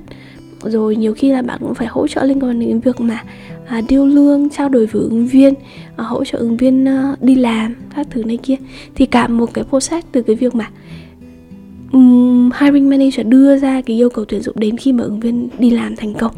Rồi 0.63 0.95
nhiều 0.95 1.13
khi 1.13 1.31
là 1.31 1.41
bạn 1.41 1.59
cũng 1.61 1.73
phải 1.73 1.87
hỗ 1.87 2.07
trợ 2.07 2.23
liên 2.23 2.43
quan 2.43 2.59
đến 2.59 2.79
việc 2.79 3.01
mà 3.01 3.23
à, 3.67 3.81
điêu 3.89 4.05
lương 4.05 4.49
trao 4.49 4.69
đổi 4.69 4.85
với 4.85 5.01
ứng 5.01 5.27
viên 5.27 5.53
à, 5.95 6.03
hỗ 6.03 6.25
trợ 6.25 6.37
ứng 6.37 6.57
viên 6.57 6.87
à, 6.87 7.15
đi 7.21 7.35
làm 7.35 7.75
các 7.95 8.07
thứ 8.09 8.23
này 8.23 8.37
kia. 8.37 8.55
Thì 8.95 9.05
cả 9.05 9.27
một 9.27 9.53
cái 9.53 9.63
process 9.63 10.07
từ 10.11 10.21
cái 10.21 10.35
việc 10.35 10.55
mà 10.55 10.69
um, 11.91 12.49
hiring 12.59 12.89
manager 12.89 13.27
đưa 13.27 13.57
ra 13.57 13.81
cái 13.81 13.95
yêu 13.95 14.09
cầu 14.09 14.25
tuyển 14.25 14.41
dụng 14.41 14.55
đến 14.59 14.77
khi 14.77 14.93
mà 14.93 15.03
ứng 15.03 15.19
viên 15.19 15.49
đi 15.59 15.69
làm 15.69 15.95
thành 15.95 16.13
công 16.13 16.31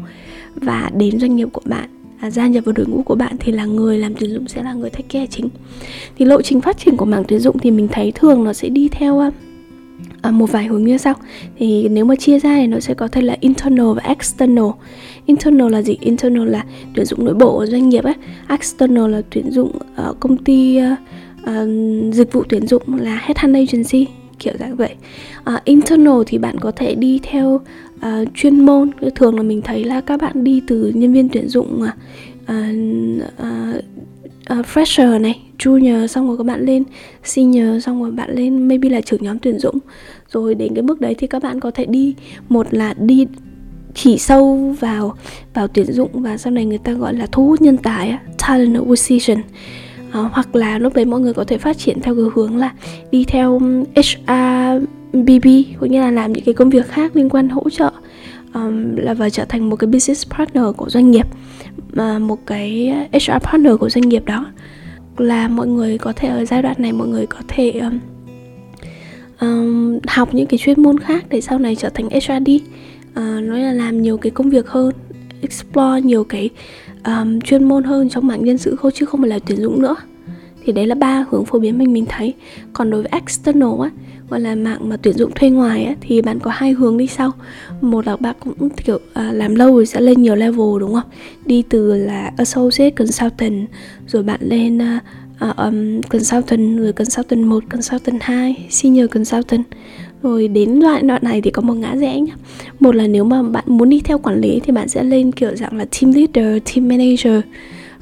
và 0.54 0.90
đến 0.96 1.20
doanh 1.20 1.36
nghiệp 1.36 1.48
của 1.52 1.62
bạn 1.64 1.88
à, 2.20 2.30
gia 2.30 2.46
nhập 2.46 2.64
vào 2.64 2.72
đội 2.72 2.86
ngũ 2.86 3.02
của 3.02 3.14
bạn 3.14 3.36
thì 3.40 3.52
là 3.52 3.64
người 3.64 3.98
làm 3.98 4.14
tuyển 4.14 4.30
dụng 4.30 4.48
sẽ 4.48 4.62
là 4.62 4.72
người 4.72 4.90
take 4.90 5.08
care 5.08 5.26
chính. 5.26 5.48
Thì 6.18 6.24
lộ 6.24 6.42
trình 6.42 6.60
phát 6.60 6.78
triển 6.78 6.96
của 6.96 7.04
mảng 7.04 7.24
tuyển 7.28 7.40
dụng 7.40 7.58
thì 7.58 7.70
mình 7.70 7.88
thấy 7.88 8.12
thường 8.12 8.44
nó 8.44 8.52
sẽ 8.52 8.68
đi 8.68 8.88
theo 8.88 9.18
à, 9.18 9.30
à 10.22 10.30
một 10.30 10.52
vài 10.52 10.66
hướng 10.66 10.84
như 10.84 10.98
sau. 10.98 11.14
Thì 11.58 11.88
nếu 11.88 12.04
mà 12.04 12.16
chia 12.16 12.38
ra 12.38 12.56
thì 12.56 12.66
nó 12.66 12.80
sẽ 12.80 12.94
có 12.94 13.08
thể 13.08 13.22
là 13.22 13.36
internal 13.40 13.92
và 13.96 14.02
external. 14.02 14.70
Internal 15.26 15.72
là 15.72 15.82
gì? 15.82 15.96
Internal 16.00 16.48
là 16.48 16.64
tuyển 16.94 17.06
dụng 17.06 17.24
nội 17.24 17.34
bộ 17.34 17.58
của 17.58 17.66
doanh 17.66 17.88
nghiệp 17.88 18.04
ấy 18.04 18.14
external 18.48 19.10
là 19.10 19.22
tuyển 19.30 19.50
dụng 19.50 19.72
ở 19.94 20.14
công 20.20 20.36
ty 20.36 20.78
uh, 20.78 20.98
uh, 21.42 22.14
dịch 22.14 22.32
vụ 22.32 22.44
tuyển 22.48 22.66
dụng 22.66 22.82
là 23.00 23.20
headhunt 23.22 23.54
agency 23.54 24.19
kiểu 24.40 24.54
dạng 24.58 24.76
vậy. 24.76 24.94
Uh, 25.54 25.64
internal 25.64 26.22
thì 26.26 26.38
bạn 26.38 26.58
có 26.58 26.70
thể 26.70 26.94
đi 26.94 27.20
theo 27.22 27.60
uh, 27.96 28.28
chuyên 28.34 28.66
môn. 28.66 28.90
Thường 29.14 29.36
là 29.36 29.42
mình 29.42 29.62
thấy 29.62 29.84
là 29.84 30.00
các 30.00 30.20
bạn 30.20 30.44
đi 30.44 30.62
từ 30.66 30.92
nhân 30.94 31.12
viên 31.12 31.28
tuyển 31.28 31.48
dụng 31.48 31.82
uh, 31.82 31.88
uh, 32.52 33.84
uh, 34.60 34.66
fresher 34.66 35.20
này 35.20 35.40
junior 35.58 36.06
xong 36.06 36.28
rồi 36.28 36.36
các 36.36 36.44
bạn 36.44 36.64
lên 36.64 36.84
senior 37.24 37.84
xong 37.84 38.02
rồi 38.02 38.10
bạn 38.10 38.34
lên 38.34 38.68
maybe 38.68 38.88
là 38.88 39.00
trưởng 39.00 39.22
nhóm 39.22 39.38
tuyển 39.38 39.58
dụng. 39.58 39.78
Rồi 40.28 40.54
đến 40.54 40.74
cái 40.74 40.82
mức 40.82 41.00
đấy 41.00 41.14
thì 41.18 41.26
các 41.26 41.42
bạn 41.42 41.60
có 41.60 41.70
thể 41.70 41.84
đi 41.84 42.14
một 42.48 42.74
là 42.74 42.94
đi 42.98 43.26
chỉ 43.94 44.18
sâu 44.18 44.74
vào 44.80 45.14
vào 45.54 45.68
tuyển 45.68 45.92
dụng 45.92 46.10
và 46.12 46.38
sau 46.38 46.52
này 46.52 46.64
người 46.64 46.78
ta 46.78 46.92
gọi 46.92 47.14
là 47.14 47.26
thu 47.32 47.46
hút 47.46 47.60
nhân 47.60 47.76
tài 47.76 48.18
talent 48.48 48.74
acquisition 48.74 49.38
à, 50.12 50.20
hoặc 50.32 50.56
là 50.56 50.78
lúc 50.78 50.94
đấy 50.94 51.04
mọi 51.04 51.20
người 51.20 51.34
có 51.34 51.44
thể 51.44 51.58
phát 51.58 51.78
triển 51.78 52.00
theo 52.00 52.14
cái 52.14 52.24
hướng 52.34 52.56
là 52.56 52.72
đi 53.10 53.24
theo 53.24 53.60
HRBB 53.96 55.46
cũng 55.80 55.90
như 55.90 56.00
là 56.00 56.10
làm 56.10 56.32
những 56.32 56.44
cái 56.44 56.54
công 56.54 56.70
việc 56.70 56.88
khác 56.88 57.16
liên 57.16 57.28
quan 57.28 57.48
hỗ 57.48 57.70
trợ 57.70 57.90
um, 58.54 58.96
là 58.96 59.14
và 59.14 59.30
trở 59.30 59.44
thành 59.44 59.70
một 59.70 59.76
cái 59.76 59.90
business 59.90 60.30
partner 60.30 60.64
của 60.76 60.90
doanh 60.90 61.10
nghiệp 61.10 61.26
mà 61.92 62.18
một 62.18 62.46
cái 62.46 62.94
HR 63.12 63.30
partner 63.42 63.72
của 63.80 63.88
doanh 63.88 64.08
nghiệp 64.08 64.24
đó. 64.24 64.46
Là 65.16 65.48
mọi 65.48 65.66
người 65.66 65.98
có 65.98 66.12
thể 66.16 66.28
ở 66.28 66.44
giai 66.44 66.62
đoạn 66.62 66.76
này 66.78 66.92
mọi 66.92 67.08
người 67.08 67.26
có 67.26 67.38
thể 67.48 67.70
um, 67.70 67.98
um, 69.40 69.98
học 70.08 70.34
những 70.34 70.46
cái 70.46 70.58
chuyên 70.58 70.82
môn 70.82 70.98
khác 70.98 71.24
để 71.28 71.40
sau 71.40 71.58
này 71.58 71.76
trở 71.76 71.88
thành 71.88 72.08
HRD 72.10 72.50
uh, 72.50 72.62
ờ, 73.14 73.40
nói 73.40 73.60
là 73.60 73.72
làm 73.72 74.02
nhiều 74.02 74.16
cái 74.16 74.30
công 74.30 74.50
việc 74.50 74.68
hơn 74.68 74.92
explore 75.40 76.00
nhiều 76.04 76.24
cái 76.24 76.50
um, 77.04 77.40
chuyên 77.40 77.64
môn 77.64 77.84
hơn 77.84 78.08
trong 78.08 78.26
mảng 78.26 78.44
nhân 78.44 78.58
sự 78.58 78.76
thôi 78.82 78.92
chứ 78.94 79.06
không 79.06 79.20
phải 79.20 79.30
là 79.30 79.38
tuyển 79.46 79.62
dụng 79.62 79.82
nữa. 79.82 79.96
Thì 80.64 80.72
đấy 80.72 80.86
là 80.86 80.94
ba 80.94 81.24
hướng 81.30 81.44
phổ 81.44 81.58
biến 81.58 81.78
mình 81.78 81.92
mình 81.92 82.06
thấy. 82.08 82.34
Còn 82.72 82.90
đối 82.90 83.02
với 83.02 83.10
external 83.12 83.82
á 83.82 83.90
gọi 84.30 84.40
là 84.40 84.54
mạng 84.54 84.88
mà 84.88 84.96
tuyển 84.96 85.16
dụng 85.16 85.30
thuê 85.34 85.50
ngoài 85.50 85.84
á 85.84 85.94
thì 86.00 86.22
bạn 86.22 86.38
có 86.38 86.50
hai 86.54 86.72
hướng 86.72 86.98
đi 86.98 87.06
sau. 87.06 87.32
Một 87.80 88.06
là 88.06 88.16
bạn 88.16 88.36
cũng 88.40 88.70
kiểu 88.70 88.98
à, 89.12 89.32
làm 89.32 89.54
lâu 89.54 89.74
rồi 89.74 89.86
sẽ 89.86 90.00
lên 90.00 90.22
nhiều 90.22 90.34
level 90.34 90.80
đúng 90.80 90.94
không? 90.94 91.10
Đi 91.46 91.62
từ 91.68 91.94
là 91.94 92.32
associate 92.36 92.90
consultant 92.90 93.68
rồi 94.06 94.22
bạn 94.22 94.40
lên 94.42 94.82
à, 94.82 95.00
uh, 95.50 95.56
um, 95.56 96.00
consultant 96.00 96.78
rồi 96.78 96.92
consultant 96.92 97.46
1, 97.46 97.64
consultant 97.70 98.22
2, 98.22 98.66
senior 98.70 99.10
consultant. 99.10 99.64
Rồi 100.22 100.48
đến 100.48 100.80
đoạn 100.80 101.06
đoạn 101.06 101.22
này 101.24 101.40
thì 101.40 101.50
có 101.50 101.62
một 101.62 101.74
ngã 101.74 101.96
rẽ 101.96 102.20
nhá 102.20 102.34
một 102.80 102.94
là 102.94 103.06
nếu 103.06 103.24
mà 103.24 103.42
bạn 103.42 103.64
muốn 103.66 103.88
đi 103.88 104.00
theo 104.00 104.18
quản 104.18 104.40
lý 104.40 104.60
thì 104.64 104.72
bạn 104.72 104.88
sẽ 104.88 105.04
lên 105.04 105.32
kiểu 105.32 105.56
dạng 105.56 105.76
là 105.76 105.84
team 105.84 106.12
leader 106.12 106.62
team 106.64 106.88
manager 106.88 107.42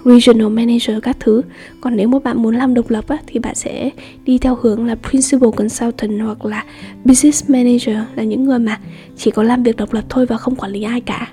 regional 0.04 0.48
manager 0.48 1.02
các 1.02 1.16
thứ. 1.20 1.42
Còn 1.80 1.96
nếu 1.96 2.08
mà 2.08 2.18
bạn 2.18 2.42
muốn 2.42 2.56
làm 2.56 2.74
độc 2.74 2.90
lập 2.90 3.08
á, 3.08 3.18
thì 3.26 3.38
bạn 3.38 3.54
sẽ 3.54 3.90
đi 4.24 4.38
theo 4.38 4.58
hướng 4.60 4.86
là 4.86 4.94
principal 4.94 5.50
consultant 5.56 6.20
hoặc 6.22 6.44
là 6.44 6.64
business 7.04 7.50
manager 7.50 7.96
là 8.16 8.22
những 8.22 8.44
người 8.44 8.58
mà 8.58 8.80
chỉ 9.16 9.30
có 9.30 9.42
làm 9.42 9.62
việc 9.62 9.76
độc 9.76 9.92
lập 9.92 10.04
thôi 10.08 10.26
và 10.26 10.36
không 10.36 10.56
quản 10.56 10.72
lý 10.72 10.82
ai 10.82 11.00
cả. 11.00 11.28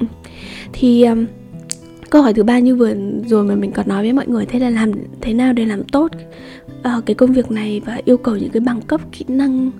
Ừ. 0.00 0.06
Thì 0.72 1.04
um, 1.04 1.26
câu 2.10 2.22
hỏi 2.22 2.34
thứ 2.34 2.42
ba 2.42 2.58
như 2.58 2.76
vừa 2.76 2.94
rồi 3.26 3.44
mà 3.44 3.54
mình 3.54 3.72
còn 3.72 3.88
nói 3.88 4.02
với 4.02 4.12
mọi 4.12 4.26
người 4.26 4.46
thế 4.46 4.58
là 4.58 4.70
làm 4.70 4.92
thế 5.20 5.32
nào 5.32 5.52
để 5.52 5.64
làm 5.64 5.84
tốt 5.84 6.12
uh, 6.68 7.06
cái 7.06 7.14
công 7.14 7.32
việc 7.32 7.50
này 7.50 7.80
và 7.86 8.00
yêu 8.04 8.16
cầu 8.16 8.36
những 8.36 8.50
cái 8.50 8.60
bằng 8.60 8.80
cấp 8.80 9.00
kỹ 9.12 9.24
năng 9.28 9.70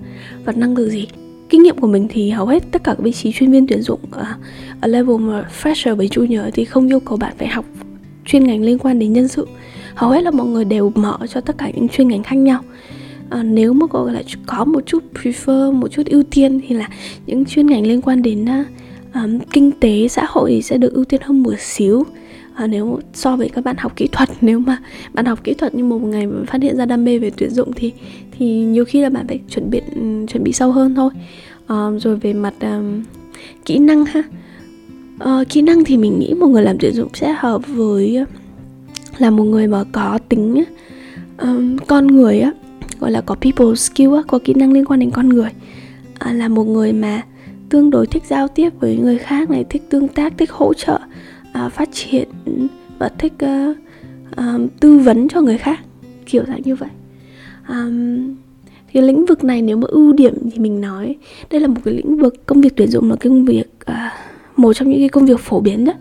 và 0.44 0.52
năng 0.56 0.76
lực 0.76 0.90
gì? 0.90 1.06
Kinh 1.52 1.62
nghiệm 1.62 1.78
của 1.78 1.86
mình 1.86 2.06
thì 2.10 2.30
hầu 2.30 2.46
hết 2.46 2.62
tất 2.70 2.84
cả 2.84 2.94
các 2.94 3.02
vị 3.02 3.12
trí 3.12 3.32
chuyên 3.32 3.50
viên 3.50 3.66
tuyển 3.66 3.82
dụng 3.82 4.00
ở, 4.10 4.26
ở 4.80 4.88
level 4.88 5.16
mà 5.16 5.48
fresher 5.62 5.94
với 5.94 6.08
junior 6.08 6.50
thì 6.54 6.64
không 6.64 6.88
yêu 6.88 7.00
cầu 7.00 7.18
bạn 7.18 7.34
phải 7.38 7.48
học 7.48 7.64
chuyên 8.24 8.44
ngành 8.44 8.62
liên 8.62 8.78
quan 8.78 8.98
đến 8.98 9.12
nhân 9.12 9.28
sự. 9.28 9.46
Hầu 9.94 10.10
hết 10.10 10.22
là 10.22 10.30
mọi 10.30 10.46
người 10.46 10.64
đều 10.64 10.92
mở 10.94 11.18
cho 11.28 11.40
tất 11.40 11.58
cả 11.58 11.70
những 11.74 11.88
chuyên 11.88 12.08
ngành 12.08 12.22
khác 12.22 12.36
nhau. 12.36 12.60
À, 13.30 13.42
nếu 13.42 13.72
mà 13.72 13.86
có 13.86 14.10
là 14.12 14.22
có 14.46 14.64
một 14.64 14.86
chút 14.86 15.04
prefer 15.14 15.72
một 15.72 15.88
chút 15.88 16.02
ưu 16.06 16.22
tiên 16.22 16.60
thì 16.68 16.74
là 16.74 16.88
những 17.26 17.44
chuyên 17.44 17.66
ngành 17.66 17.86
liên 17.86 18.02
quan 18.02 18.22
đến 18.22 18.44
uh, 18.44 18.66
um, 19.14 19.38
kinh 19.38 19.72
tế 19.72 20.08
xã 20.08 20.24
hội 20.28 20.50
thì 20.50 20.62
sẽ 20.62 20.78
được 20.78 20.92
ưu 20.92 21.04
tiên 21.04 21.20
hơn 21.24 21.42
một 21.42 21.58
xíu 21.58 22.04
à, 22.54 22.66
nếu 22.66 23.00
so 23.14 23.36
với 23.36 23.48
các 23.48 23.64
bạn 23.64 23.76
học 23.78 23.92
kỹ 23.96 24.08
thuật 24.12 24.28
nếu 24.40 24.58
mà 24.58 24.78
bạn 25.12 25.24
học 25.24 25.44
kỹ 25.44 25.54
thuật 25.54 25.74
nhưng 25.74 25.88
một 25.88 25.98
ngày 25.98 26.26
mà 26.26 26.44
phát 26.46 26.62
hiện 26.62 26.76
ra 26.76 26.86
đam 26.86 27.04
mê 27.04 27.18
về 27.18 27.30
tuyển 27.36 27.50
dụng 27.50 27.72
thì 27.72 27.92
thì 28.38 28.46
nhiều 28.46 28.84
khi 28.84 29.00
là 29.00 29.10
bạn 29.10 29.26
phải 29.28 29.40
chuẩn 29.50 29.70
bị 29.70 29.80
ừ, 29.94 30.26
chuẩn 30.28 30.44
bị 30.44 30.52
sâu 30.52 30.72
hơn 30.72 30.94
thôi. 30.94 31.10
À, 31.66 31.90
rồi 31.98 32.16
về 32.16 32.32
mặt 32.32 32.54
um, 32.60 33.02
kỹ 33.64 33.78
năng 33.78 34.04
ha. 34.04 34.22
À, 35.18 35.44
kỹ 35.48 35.62
năng 35.62 35.84
thì 35.84 35.96
mình 35.96 36.18
nghĩ 36.18 36.34
một 36.34 36.46
người 36.46 36.62
làm 36.62 36.76
tuyển 36.78 36.92
dụng 36.94 37.08
sẽ 37.14 37.34
hợp 37.38 37.62
với 37.68 38.24
là 39.18 39.30
một 39.30 39.44
người 39.44 39.66
mà 39.66 39.84
có 39.92 40.18
tính 40.28 40.64
um, 41.38 41.76
con 41.76 42.06
người 42.06 42.40
á 42.40 42.52
gọi 43.02 43.10
là 43.10 43.20
có 43.20 43.34
people 43.34 43.74
skill 43.74 44.14
á 44.14 44.22
có 44.26 44.38
kỹ 44.44 44.54
năng 44.54 44.72
liên 44.72 44.84
quan 44.84 45.00
đến 45.00 45.10
con 45.10 45.28
người. 45.28 45.50
À, 46.18 46.32
là 46.32 46.48
một 46.48 46.64
người 46.64 46.92
mà 46.92 47.22
tương 47.68 47.90
đối 47.90 48.06
thích 48.06 48.22
giao 48.28 48.48
tiếp 48.48 48.70
với 48.80 48.96
người 48.96 49.18
khác 49.18 49.50
này 49.50 49.64
thích 49.70 49.82
tương 49.90 50.08
tác 50.08 50.38
thích 50.38 50.50
hỗ 50.50 50.74
trợ 50.74 50.98
uh, 51.66 51.72
phát 51.72 51.88
triển 51.92 52.28
và 52.98 53.08
thích 53.18 53.32
uh, 53.44 53.76
um, 54.36 54.68
tư 54.80 54.98
vấn 54.98 55.28
cho 55.28 55.40
người 55.40 55.58
khác 55.58 55.80
kiểu 56.26 56.44
dạng 56.48 56.62
như 56.64 56.76
vậy. 56.76 56.88
Um, 57.68 58.34
thì 58.92 59.00
lĩnh 59.00 59.26
vực 59.26 59.44
này 59.44 59.62
nếu 59.62 59.76
mà 59.76 59.86
ưu 59.88 60.12
điểm 60.12 60.34
thì 60.52 60.58
mình 60.58 60.80
nói 60.80 61.16
đây 61.50 61.60
là 61.60 61.68
một 61.68 61.80
cái 61.84 61.94
lĩnh 61.94 62.16
vực 62.16 62.46
công 62.46 62.60
việc 62.60 62.76
tuyển 62.76 62.88
dụng 62.88 63.10
là 63.10 63.16
cái 63.16 63.30
công 63.30 63.44
việc 63.44 63.70
uh, 63.90 63.94
một 64.58 64.72
trong 64.72 64.90
những 64.90 64.98
cái 64.98 65.08
công 65.08 65.26
việc 65.26 65.40
phổ 65.40 65.60
biến 65.60 65.84
đó. 65.84 65.92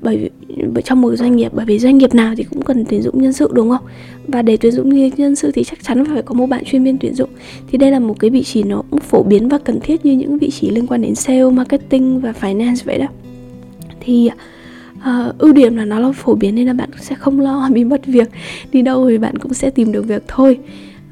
Bởi 0.00 0.30
vì 0.48 0.82
trong 0.84 1.00
một 1.00 1.16
doanh 1.16 1.36
nghiệp 1.36 1.52
bởi 1.54 1.66
vì 1.66 1.78
doanh 1.78 1.98
nghiệp 1.98 2.14
nào 2.14 2.34
thì 2.36 2.44
cũng 2.44 2.62
cần 2.62 2.84
tuyển 2.88 3.02
dụng 3.02 3.22
nhân 3.22 3.32
sự 3.32 3.50
đúng 3.52 3.70
không? 3.70 3.86
Và 4.26 4.42
để 4.42 4.56
tuyển 4.56 4.72
dụng 4.72 5.10
nhân 5.16 5.36
sự 5.36 5.50
thì 5.50 5.64
chắc 5.64 5.84
chắn 5.84 6.04
phải 6.04 6.22
có 6.22 6.34
một 6.34 6.46
bạn 6.46 6.64
chuyên 6.64 6.84
viên 6.84 6.98
tuyển 6.98 7.14
dụng. 7.14 7.30
Thì 7.70 7.78
đây 7.78 7.90
là 7.90 7.98
một 7.98 8.18
cái 8.18 8.30
vị 8.30 8.42
trí 8.42 8.62
nó 8.62 8.82
cũng 8.90 9.00
phổ 9.00 9.22
biến 9.22 9.48
và 9.48 9.58
cần 9.58 9.80
thiết 9.80 10.04
như 10.04 10.12
những 10.12 10.38
vị 10.38 10.50
trí 10.50 10.70
liên 10.70 10.86
quan 10.86 11.02
đến 11.02 11.14
sale 11.14 11.50
marketing 11.50 12.20
và 12.20 12.32
finance 12.40 12.76
vậy 12.84 12.98
đó. 12.98 13.06
Thì 14.00 14.30
uh, 15.08 15.38
ưu 15.38 15.52
điểm 15.52 15.76
là 15.76 15.84
nó 15.84 15.98
là 15.98 16.12
phổ 16.12 16.34
biến 16.34 16.54
nên 16.54 16.66
là 16.66 16.72
bạn 16.72 16.88
sẽ 17.00 17.14
không 17.14 17.40
lo 17.40 17.68
bị 17.72 17.84
mất 17.84 18.06
việc. 18.06 18.30
Đi 18.72 18.82
đâu 18.82 19.08
thì 19.08 19.18
bạn 19.18 19.38
cũng 19.38 19.54
sẽ 19.54 19.70
tìm 19.70 19.92
được 19.92 20.02
việc 20.02 20.22
thôi. 20.28 20.58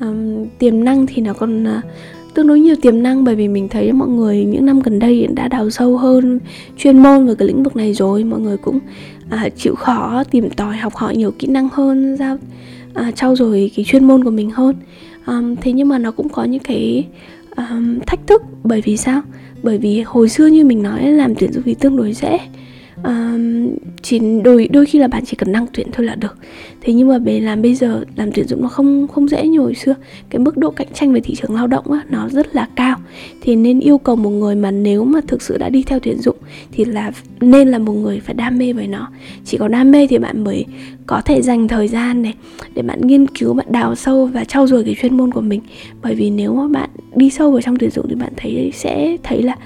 Um, 0.00 0.46
tiềm 0.58 0.84
năng 0.84 1.06
thì 1.06 1.22
nó 1.22 1.32
còn 1.32 1.64
uh, 1.64 1.84
tương 2.34 2.46
đối 2.46 2.60
nhiều 2.60 2.76
tiềm 2.82 3.02
năng 3.02 3.24
bởi 3.24 3.34
vì 3.34 3.48
mình 3.48 3.68
thấy 3.68 3.92
mọi 3.92 4.08
người 4.08 4.44
những 4.44 4.66
năm 4.66 4.80
gần 4.80 4.98
đây 4.98 5.26
đã 5.34 5.48
đào 5.48 5.70
sâu 5.70 5.96
hơn 5.96 6.40
chuyên 6.76 6.98
môn 6.98 7.26
về 7.26 7.34
cái 7.34 7.48
lĩnh 7.48 7.62
vực 7.62 7.76
này 7.76 7.94
rồi. 7.94 8.24
Mọi 8.24 8.40
người 8.40 8.56
cũng 8.56 8.78
à, 9.30 9.48
chịu 9.56 9.74
khó 9.74 10.24
tìm 10.30 10.50
tòi 10.50 10.76
học 10.76 10.94
hỏi 10.94 11.16
nhiều 11.16 11.30
kỹ 11.38 11.46
năng 11.46 11.68
hơn 11.72 12.16
giao 12.16 12.38
à, 12.94 13.10
trau 13.10 13.36
dồi 13.36 13.70
cái 13.76 13.84
chuyên 13.84 14.04
môn 14.04 14.24
của 14.24 14.30
mình 14.30 14.50
hơn. 14.50 14.76
Um, 15.26 15.56
thế 15.56 15.72
nhưng 15.72 15.88
mà 15.88 15.98
nó 15.98 16.10
cũng 16.10 16.28
có 16.28 16.44
những 16.44 16.62
cái 16.62 17.06
um, 17.56 17.98
thách 18.06 18.26
thức 18.26 18.42
bởi 18.64 18.80
vì 18.80 18.96
sao? 18.96 19.22
Bởi 19.62 19.78
vì 19.78 20.02
hồi 20.06 20.28
xưa 20.28 20.46
như 20.46 20.64
mình 20.64 20.82
nói 20.82 21.12
làm 21.12 21.34
tuyển 21.34 21.52
dụng 21.52 21.62
thì 21.66 21.74
tương 21.74 21.96
đối 21.96 22.12
dễ 22.12 22.38
um, 23.04 23.68
chỉ 24.02 24.20
đôi 24.44 24.68
đôi 24.72 24.86
khi 24.86 24.98
là 24.98 25.08
bạn 25.08 25.24
chỉ 25.26 25.36
cần 25.36 25.52
năng 25.52 25.66
tuyển 25.72 25.86
thôi 25.92 26.06
là 26.06 26.14
được. 26.14 26.36
Thế 26.80 26.92
nhưng 26.92 27.08
mà 27.08 27.18
về 27.18 27.40
làm 27.40 27.62
bây 27.62 27.74
giờ 27.74 28.04
làm 28.16 28.32
tuyển 28.32 28.46
dụng 28.46 28.62
nó 28.62 28.68
không 28.68 29.08
không 29.08 29.28
dễ 29.28 29.48
như 29.48 29.60
hồi 29.60 29.74
xưa. 29.74 29.94
Cái 30.30 30.38
mức 30.38 30.56
độ 30.56 30.70
cạnh 30.70 30.88
tranh 30.94 31.12
về 31.12 31.20
thị 31.20 31.34
trường 31.34 31.54
lao 31.54 31.66
động 31.66 31.92
á, 31.92 32.00
nó 32.10 32.28
rất 32.28 32.54
là 32.54 32.68
cao. 32.76 32.96
Thì 33.40 33.56
nên 33.56 33.80
yêu 33.80 33.98
cầu 33.98 34.16
một 34.16 34.30
người 34.30 34.54
mà 34.54 34.70
nếu 34.70 35.04
mà 35.04 35.20
thực 35.26 35.42
sự 35.42 35.58
đã 35.58 35.68
đi 35.68 35.82
theo 35.82 35.98
tuyển 36.00 36.18
dụng 36.18 36.36
thì 36.72 36.84
là 36.84 37.12
nên 37.40 37.68
là 37.68 37.78
một 37.78 37.92
người 37.92 38.20
phải 38.20 38.34
đam 38.34 38.58
mê 38.58 38.72
với 38.72 38.86
nó. 38.86 39.08
Chỉ 39.44 39.56
có 39.58 39.68
đam 39.68 39.90
mê 39.90 40.06
thì 40.06 40.18
bạn 40.18 40.44
mới 40.44 40.64
có 41.06 41.20
thể 41.20 41.42
dành 41.42 41.68
thời 41.68 41.88
gian 41.88 42.22
này 42.22 42.34
để 42.74 42.82
bạn 42.82 43.00
nghiên 43.06 43.26
cứu 43.26 43.54
bạn 43.54 43.66
đào 43.70 43.94
sâu 43.94 44.26
và 44.26 44.44
trau 44.44 44.66
dồi 44.66 44.84
cái 44.84 44.96
chuyên 45.02 45.16
môn 45.16 45.32
của 45.32 45.40
mình. 45.40 45.60
Bởi 46.02 46.14
vì 46.14 46.30
nếu 46.30 46.54
mà 46.54 46.68
bạn 46.68 46.90
đi 47.14 47.30
sâu 47.30 47.50
vào 47.50 47.60
trong 47.60 47.76
tuyển 47.76 47.90
dụng 47.90 48.06
thì 48.08 48.14
bạn 48.14 48.32
thấy 48.36 48.70
sẽ 48.74 49.16
thấy 49.22 49.42
là 49.42 49.56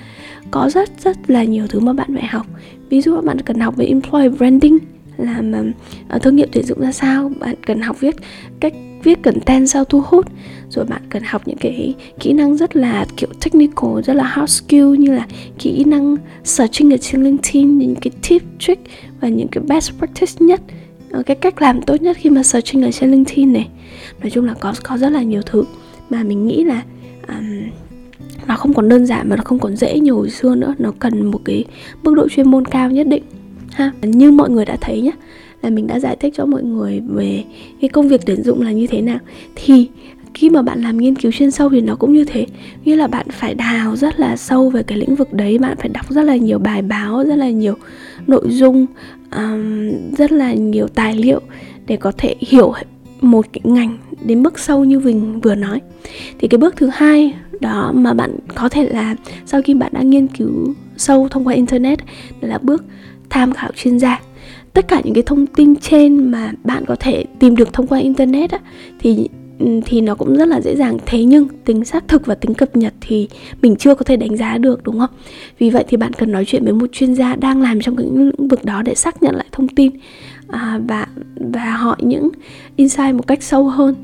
có 0.51 0.71
rất 0.71 0.91
rất 1.05 1.31
là 1.31 1.45
nhiều 1.45 1.67
thứ 1.67 1.81
mà 1.81 1.93
bạn 1.93 2.15
phải 2.15 2.27
học. 2.27 2.47
Ví 2.89 3.01
dụ 3.01 3.21
bạn 3.21 3.41
cần 3.41 3.61
học 3.61 3.77
về 3.77 3.87
employer 3.87 4.37
branding 4.37 4.79
làm 5.17 5.53
uh, 5.53 5.75
ờ, 6.09 6.19
thương 6.19 6.37
hiệu 6.37 6.47
tuyển 6.53 6.65
dụng 6.65 6.81
ra 6.81 6.93
sao 6.93 7.33
bạn 7.41 7.55
cần 7.67 7.81
học 7.81 8.01
viết 8.01 8.17
cách 8.61 8.75
viết 9.03 9.23
content 9.23 9.69
sao 9.69 9.85
thu 9.85 10.03
hút 10.07 10.27
rồi 10.71 10.85
bạn 10.85 11.03
cần 11.11 11.23
học 11.23 11.43
những 11.47 11.57
cái 11.57 11.95
kỹ 12.21 12.33
năng 12.33 12.57
rất 12.57 12.77
là 12.77 13.07
kiểu 13.17 13.29
technical 13.45 14.01
rất 14.05 14.15
là 14.15 14.25
hard 14.25 14.53
skill 14.53 14.97
như 14.99 15.13
là 15.13 15.27
kỹ 15.59 15.85
năng 15.85 16.17
searching 16.45 16.93
ở 16.93 16.97
trên 16.97 17.25
LinkedIn 17.25 17.79
những 17.79 17.95
cái 17.95 18.11
tip 18.29 18.43
trick 18.59 18.83
và 19.21 19.29
những 19.29 19.49
cái 19.49 19.65
best 19.67 19.93
practice 19.99 20.33
nhất 20.39 20.61
ờ, 21.11 21.23
cái 21.23 21.37
cách 21.37 21.63
làm 21.63 21.83
tốt 21.83 22.03
nhất 22.03 22.17
khi 22.21 22.31
mà 22.31 22.43
searching 22.43 22.83
ở 22.83 22.91
trên 22.91 23.11
LinkedIn 23.11 23.53
này. 23.53 23.69
Nói 24.21 24.31
chung 24.31 24.45
là 24.45 24.55
có 24.55 24.75
có 24.83 24.97
rất 24.97 25.09
là 25.09 25.23
nhiều 25.23 25.43
thứ 25.43 25.65
mà 26.11 26.23
mình 26.23 26.47
nghĩ 26.47 26.65
là 26.65 26.83
um, 27.29 27.71
nó 28.49 28.57
không 28.57 28.75
còn 28.75 28.89
đơn 28.89 29.07
giản 29.07 29.29
mà 29.29 29.37
nó 29.37 29.43
không 29.45 29.59
còn 29.59 29.77
dễ 29.77 29.99
như 30.01 30.13
hồi 30.13 30.31
xưa 30.31 30.55
nữa. 30.55 30.75
Nó 30.79 30.93
cần 30.99 31.27
một 31.31 31.41
cái 31.45 31.65
mức 32.03 32.15
độ 32.15 32.29
chuyên 32.29 32.51
môn 32.51 32.65
cao 32.65 32.91
nhất 32.91 33.07
định 33.07 33.23
ha? 33.73 33.93
Như 34.03 34.31
mọi 34.31 34.51
người 34.51 34.65
đã 34.65 34.77
thấy 34.81 35.01
nhé 35.01 35.13
là 35.63 35.71
mình 35.71 35.87
đã 35.87 36.01
giải 36.01 36.17
thích 36.21 36.35
cho 36.37 36.47
mọi 36.47 36.63
người 36.63 37.01
về 37.09 37.45
cái 37.81 37.89
công 37.89 38.09
việc 38.09 38.21
tuyển 38.27 38.43
dụng 38.43 38.63
là 38.63 38.73
như 38.73 38.87
thế 38.87 39.01
nào. 39.01 39.19
Thì 39.55 39.89
khi 40.35 40.51
mà 40.51 40.63
bạn 40.63 40.83
làm 40.83 40.99
nghiên 40.99 41.15
cứu 41.15 41.33
chuyên 41.33 41.51
sâu 41.51 41.69
thì 41.71 41.81
nó 41.81 41.97
cũng 41.97 42.13
như 42.13 42.25
thế. 42.25 42.47
Nghĩa 42.85 42.97
là 42.97 43.07
bạn 43.07 43.27
phải 43.31 43.55
đào 43.55 43.97
rất 43.97 44.21
là 44.21 44.37
sâu 44.37 44.71
về 44.71 44.83
cái 44.83 44.99
lĩnh 44.99 45.15
vực 45.15 45.33
đấy 45.33 45.59
bạn 45.59 45.77
phải 45.77 45.89
đọc 45.89 46.11
rất 46.11 46.23
là 46.23 46.37
nhiều 46.37 46.59
bài 46.59 46.83
báo 46.83 47.25
rất 47.25 47.37
là 47.37 47.51
nhiều 47.51 47.75
nội 48.27 48.45
dung 48.49 48.87
um, 49.37 49.91
rất 50.19 50.33
là 50.33 50.55
nhiều 50.55 50.89
tài 50.89 51.17
liệu 51.17 51.41
để 51.87 51.97
có 51.97 52.13
thể 52.19 52.35
hiểu 52.39 52.73
một 53.21 53.47
cái 53.53 53.61
ngành 53.65 53.99
đến 54.25 54.43
mức 54.43 54.59
sâu 54.59 54.85
như 54.85 54.99
mình 55.01 55.41
vừa 55.41 55.55
nói. 55.55 55.81
Thì 56.39 56.49
cái 56.49 56.59
bước 56.59 56.77
thứ 56.77 56.91
hai 56.93 57.35
đó 57.65 57.93
mà 57.95 58.15
bạn 58.15 58.37
có 58.55 58.69
thể 58.69 58.89
làm 58.89 59.17
sau 59.47 59.63
khi 59.63 59.75
bạn 59.75 59.93
đã 59.95 60.03
nghiên 60.03 60.27
cứu 60.27 60.75
sâu 60.97 61.29
thông 61.29 61.47
qua 61.47 61.55
internet 61.55 61.99
đó 62.41 62.49
là 62.49 62.59
bước 62.59 62.85
tham 63.31 63.53
khảo 63.53 63.71
chuyên 63.77 63.99
gia. 63.99 64.21
Tất 64.73 64.89
cả 64.89 65.01
những 65.05 65.15
cái 65.15 65.23
thông 65.27 65.47
tin 65.47 65.77
trên 65.77 66.31
mà 66.31 66.53
bạn 66.65 66.85
có 66.87 66.97
thể 67.01 67.25
tìm 67.39 67.57
được 67.57 67.73
thông 67.73 67.87
qua 67.87 67.99
internet 67.99 68.51
á, 68.51 68.59
thì 68.99 69.29
Ừ, 69.59 69.81
thì 69.87 70.01
nó 70.01 70.15
cũng 70.15 70.37
rất 70.37 70.49
là 70.49 70.61
dễ 70.61 70.77
dàng. 70.77 70.99
Thế 71.07 71.25
nhưng 71.25 71.49
tính 71.65 71.85
xác 71.85 72.09
thực 72.09 72.27
và 72.27 72.35
tính 72.35 72.55
cập 72.55 72.77
nhật 72.77 72.95
thì 73.01 73.29
mình 73.63 73.77
chưa 73.77 73.95
có 73.95 74.05
thể 74.05 74.17
đánh 74.17 74.37
giá 74.37 74.59
được 74.59 74.85
đúng 74.85 74.99
không? 74.99 75.11
Vì 75.59 75.71
vậy 75.71 75.85
thì 75.89 75.97
bạn 75.97 76.13
cần 76.13 76.33
nói 76.33 76.45
chuyện 76.45 76.65
với 76.65 76.73
một 76.73 76.87
chuyên 76.93 77.15
gia 77.15 77.37
đang 77.37 77.63
làm 77.63 77.81
trong 77.81 77.97
cái 77.97 78.07
lĩnh 78.07 78.49
vực 78.49 78.65
đó 78.65 78.83
để 78.83 78.95
xác 78.95 79.23
nhận 79.23 79.35
lại 79.35 79.47
thông 79.53 79.69
tin 79.69 79.91
à, 80.49 80.81
và 80.89 81.07
và 81.53 81.71
hỏi 81.71 81.97
những 82.01 82.29
insight 82.77 83.15
một 83.15 83.27
cách 83.27 83.43
sâu 83.43 83.69
hơn. 83.69 83.95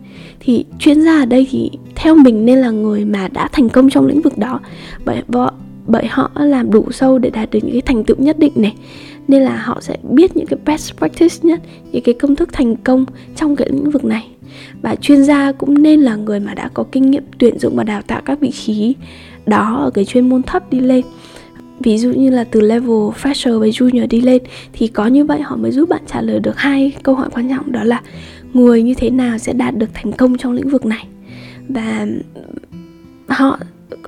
Thì 0.40 0.64
chuyên 0.78 1.02
gia 1.02 1.18
ở 1.18 1.26
đây 1.26 1.46
thì 1.50 1.70
theo 1.94 2.14
mình 2.14 2.44
nên 2.44 2.58
là 2.58 2.70
người 2.70 3.04
mà 3.04 3.28
đã 3.28 3.48
thành 3.52 3.68
công 3.68 3.90
trong 3.90 4.06
lĩnh 4.06 4.20
vực 4.20 4.38
đó 4.38 4.60
bởi 5.04 5.22
bởi 5.86 6.06
họ 6.06 6.30
làm 6.34 6.70
đủ 6.70 6.92
sâu 6.92 7.18
để 7.18 7.30
đạt 7.30 7.50
được 7.50 7.58
những 7.62 7.72
cái 7.72 7.82
thành 7.82 8.04
tựu 8.04 8.16
nhất 8.16 8.38
định 8.38 8.52
này. 8.54 8.74
Nên 9.28 9.42
là 9.42 9.56
họ 9.56 9.78
sẽ 9.80 9.96
biết 10.10 10.36
những 10.36 10.46
cái 10.46 10.58
best 10.66 10.94
practice 10.98 11.36
nhất 11.42 11.60
những 11.92 12.02
cái 12.02 12.14
công 12.14 12.36
thức 12.36 12.48
thành 12.52 12.76
công 12.76 13.04
trong 13.36 13.56
cái 13.56 13.68
lĩnh 13.70 13.90
vực 13.90 14.04
này 14.04 14.28
và 14.82 14.94
chuyên 14.94 15.24
gia 15.24 15.52
cũng 15.52 15.82
nên 15.82 16.00
là 16.00 16.16
người 16.16 16.40
mà 16.40 16.54
đã 16.54 16.68
có 16.74 16.84
kinh 16.92 17.10
nghiệm 17.10 17.22
tuyển 17.38 17.58
dụng 17.58 17.76
và 17.76 17.84
đào 17.84 18.02
tạo 18.02 18.22
các 18.24 18.40
vị 18.40 18.50
trí 18.50 18.94
đó 19.46 19.76
ở 19.84 19.90
cái 19.90 20.04
chuyên 20.04 20.28
môn 20.28 20.42
thấp 20.42 20.70
đi 20.70 20.80
lên. 20.80 21.04
Ví 21.80 21.98
dụ 21.98 22.12
như 22.12 22.30
là 22.30 22.44
từ 22.44 22.60
level 22.60 23.08
fresher 23.22 23.58
với 23.58 23.70
junior 23.70 24.08
đi 24.08 24.20
lên 24.20 24.42
thì 24.72 24.86
có 24.86 25.06
như 25.06 25.24
vậy 25.24 25.40
họ 25.40 25.56
mới 25.56 25.70
giúp 25.70 25.88
bạn 25.88 26.02
trả 26.06 26.20
lời 26.20 26.40
được 26.40 26.56
hai 26.56 26.92
câu 27.02 27.14
hỏi 27.14 27.28
quan 27.32 27.50
trọng, 27.50 27.72
đó 27.72 27.84
là 27.84 28.02
người 28.52 28.82
như 28.82 28.94
thế 28.94 29.10
nào 29.10 29.38
sẽ 29.38 29.52
đạt 29.52 29.76
được 29.76 29.90
thành 29.94 30.12
công 30.12 30.38
trong 30.38 30.52
lĩnh 30.52 30.68
vực 30.68 30.86
này? 30.86 31.06
Và 31.68 32.06
họ 33.28 33.58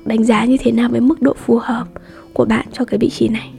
đánh 0.05 0.23
giá 0.23 0.45
như 0.45 0.57
thế 0.59 0.71
nào 0.71 0.89
với 0.89 1.01
mức 1.01 1.21
độ 1.21 1.33
phù 1.45 1.57
hợp 1.57 1.85
của 2.33 2.45
bạn 2.45 2.65
cho 2.73 2.85
cái 2.85 2.97
vị 2.97 3.09
trí 3.09 3.27
này? 3.27 3.49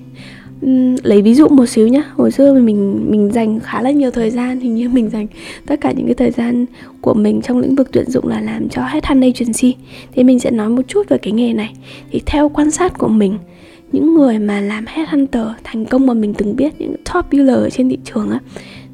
Lấy 1.03 1.23
ví 1.23 1.35
dụ 1.35 1.49
một 1.49 1.67
xíu 1.67 1.89
nhá. 1.89 2.03
Hồi 2.15 2.31
xưa 2.31 2.55
mình 2.55 3.05
mình 3.11 3.31
dành 3.33 3.61
khá 3.61 3.83
là 3.83 3.91
nhiều 3.91 4.11
thời 4.11 4.31
gian 4.31 4.61
hình 4.61 4.75
như 4.75 4.89
mình 4.93 5.11
dành 5.11 5.27
tất 5.67 5.81
cả 5.81 5.93
những 5.93 6.07
cái 6.07 6.15
thời 6.15 6.31
gian 6.31 6.67
của 7.01 7.15
mình 7.15 7.43
trong 7.43 7.59
lĩnh 7.59 7.75
vực 7.75 7.89
tuyển 7.93 8.11
dụng 8.11 8.29
là 8.29 8.41
làm 8.41 8.69
cho 8.69 8.83
headhunting 8.83 9.33
agency 9.35 9.75
thì 10.13 10.25
mình 10.25 10.39
sẽ 10.39 10.51
nói 10.51 10.69
một 10.69 10.83
chút 10.89 11.09
về 11.09 11.19
cái 11.19 11.33
nghề 11.33 11.53
này. 11.53 11.75
Thì 12.11 12.21
theo 12.27 12.49
quan 12.49 12.71
sát 12.71 12.99
của 12.99 13.09
mình 13.09 13.39
những 13.93 14.15
người 14.15 14.39
mà 14.39 14.61
làm 14.61 14.85
headhunter 14.87 15.47
thành 15.65 15.85
công 15.85 16.07
mà 16.07 16.15
mình 16.15 16.35
từng 16.35 16.57
biết 16.57 16.75
những 16.79 16.95
top 17.15 17.25
dealer 17.33 17.75
trên 17.75 17.89
thị 17.89 17.99
trường 18.05 18.31
á 18.31 18.41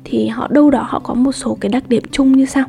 thì 0.04 0.28
họ 0.28 0.48
đâu 0.50 0.70
đó 0.70 0.86
họ 0.88 0.98
có 0.98 1.14
một 1.14 1.32
số 1.32 1.56
cái 1.60 1.68
đặc 1.68 1.88
điểm 1.88 2.02
chung 2.10 2.32
như 2.36 2.46
sau. 2.46 2.64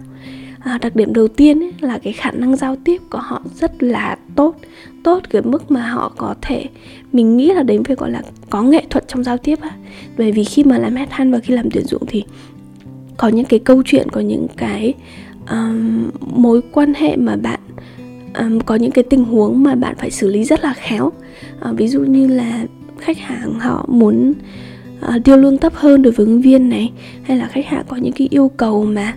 À, 0.59 0.77
đặc 0.81 0.95
điểm 0.95 1.13
đầu 1.13 1.27
tiên 1.27 1.63
ấy, 1.63 1.73
là 1.79 1.97
cái 1.97 2.13
khả 2.13 2.31
năng 2.31 2.55
giao 2.55 2.75
tiếp 2.75 3.01
của 3.09 3.17
họ 3.17 3.41
rất 3.55 3.83
là 3.83 4.17
tốt 4.35 4.55
tốt 5.03 5.23
cái 5.29 5.41
mức 5.41 5.71
mà 5.71 5.87
họ 5.87 6.13
có 6.17 6.35
thể 6.41 6.65
mình 7.13 7.37
nghĩ 7.37 7.53
là 7.53 7.63
đến 7.63 7.83
phải 7.83 7.95
gọi 7.95 8.11
là 8.11 8.21
có 8.49 8.63
nghệ 8.63 8.83
thuật 8.89 9.07
trong 9.07 9.23
giao 9.23 9.37
tiếp 9.37 9.59
á. 9.61 9.69
Bởi 10.17 10.31
vì 10.31 10.43
khi 10.43 10.63
mà 10.63 10.77
làm 10.77 10.95
headhunt 10.95 11.33
và 11.33 11.39
khi 11.39 11.53
làm 11.53 11.71
tuyển 11.71 11.85
dụng 11.85 12.03
thì 12.07 12.23
có 13.17 13.27
những 13.27 13.45
cái 13.45 13.59
câu 13.59 13.81
chuyện 13.85 14.09
có 14.09 14.21
những 14.21 14.47
cái 14.57 14.93
um, 15.49 16.09
mối 16.19 16.61
quan 16.71 16.93
hệ 16.93 17.15
mà 17.15 17.35
bạn 17.35 17.59
um, 18.39 18.59
có 18.59 18.75
những 18.75 18.91
cái 18.91 19.03
tình 19.03 19.23
huống 19.23 19.63
mà 19.63 19.75
bạn 19.75 19.95
phải 19.97 20.11
xử 20.11 20.29
lý 20.29 20.43
rất 20.43 20.63
là 20.63 20.73
khéo. 20.73 21.05
Uh, 21.69 21.77
ví 21.77 21.87
dụ 21.87 21.99
như 22.01 22.27
là 22.27 22.65
khách 22.99 23.17
hàng 23.17 23.59
họ 23.59 23.85
muốn 23.87 24.33
ờ, 25.01 25.15
uh, 25.15 25.23
tiêu 25.23 25.37
lương 25.37 25.57
thấp 25.57 25.73
hơn 25.75 26.01
đối 26.01 26.13
với 26.13 26.25
ứng 26.25 26.41
viên 26.41 26.69
này 26.69 26.91
hay 27.23 27.37
là 27.37 27.47
khách 27.47 27.65
hàng 27.65 27.83
có 27.87 27.97
những 27.97 28.13
cái 28.13 28.27
yêu 28.31 28.51
cầu 28.57 28.85
mà 28.85 29.13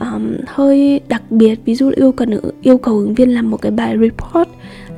um, 0.00 0.32
hơi 0.46 1.00
đặc 1.08 1.22
biệt 1.30 1.58
ví 1.64 1.74
dụ 1.74 1.90
yêu 1.96 2.12
cầu 2.12 2.26
yêu 2.62 2.78
cầu 2.78 2.98
ứng 2.98 3.14
viên 3.14 3.34
làm 3.34 3.50
một 3.50 3.62
cái 3.62 3.72
bài 3.72 3.96
report 4.00 4.48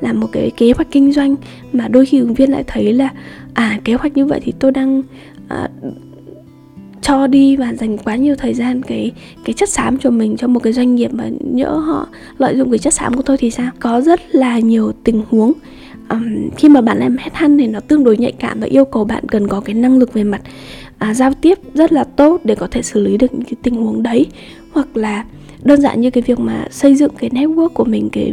làm 0.01 0.21
một 0.21 0.29
cái 0.33 0.51
kế 0.57 0.73
hoạch 0.73 0.91
kinh 0.91 1.13
doanh 1.13 1.37
mà 1.73 1.89
đôi 1.89 2.07
khi 2.07 2.19
ứng 2.19 2.35
viên 2.35 2.51
lại 2.51 2.65
thấy 2.67 2.93
là 2.93 3.09
à 3.55 3.81
kế 3.85 3.95
hoạch 3.95 4.17
như 4.17 4.27
vậy 4.27 4.41
thì 4.43 4.53
tôi 4.59 4.73
đang 4.73 5.03
à, 5.49 5.69
cho 7.03 7.27
đi 7.27 7.57
và 7.57 7.75
dành 7.75 7.99
quá 7.99 8.17
nhiều 8.17 8.35
thời 8.39 8.55
gian 8.55 8.83
cái 8.83 9.13
cái 9.45 9.53
chất 9.53 9.69
xám 9.69 9.99
cho 9.99 10.11
mình 10.11 10.37
cho 10.37 10.49
một 10.49 10.61
cái 10.63 10.73
doanh 10.73 10.95
nghiệp 10.95 11.15
mà 11.15 11.29
nhỡ 11.41 11.71
họ 11.71 12.09
lợi 12.39 12.57
dụng 12.57 12.71
cái 12.71 12.79
chất 12.79 12.95
xám 12.95 13.15
của 13.15 13.23
tôi 13.23 13.37
thì 13.37 13.51
sao? 13.51 13.71
Có 13.81 14.01
rất 14.01 14.21
là 14.35 14.59
nhiều 14.59 14.93
tình 15.05 15.23
huống 15.31 15.53
um, 16.09 16.49
khi 16.57 16.69
mà 16.69 16.81
bạn 16.81 16.99
làm 16.99 17.17
headhunt 17.17 17.59
thì 17.61 17.67
nó 17.67 17.81
tương 17.81 18.05
đối 18.05 18.17
nhạy 18.17 18.33
cảm 18.33 18.61
và 18.61 18.67
yêu 18.67 18.85
cầu 18.85 19.05
bạn 19.05 19.29
cần 19.29 19.49
có 19.49 19.61
cái 19.61 19.75
năng 19.75 19.99
lực 19.99 20.13
về 20.13 20.25
mặt 20.25 20.41
à, 20.99 21.15
giao 21.15 21.33
tiếp 21.35 21.59
rất 21.75 21.93
là 21.93 22.05
tốt 22.05 22.41
để 22.45 22.55
có 22.55 22.69
thể 22.71 22.83
xử 22.83 23.01
lý 23.01 23.17
được 23.17 23.35
những 23.35 23.45
cái 23.45 23.57
tình 23.63 23.75
huống 23.75 24.03
đấy. 24.03 24.27
Hoặc 24.73 24.97
là 24.97 25.25
đơn 25.67 25.81
giản 25.81 26.01
như 26.01 26.11
cái 26.11 26.23
việc 26.23 26.41
mà 26.41 26.65
xây 26.71 26.95
dựng 26.95 27.13
cái 27.19 27.31
network 27.31 27.69
của 27.69 27.85
mình 27.85 28.09
cái 28.13 28.33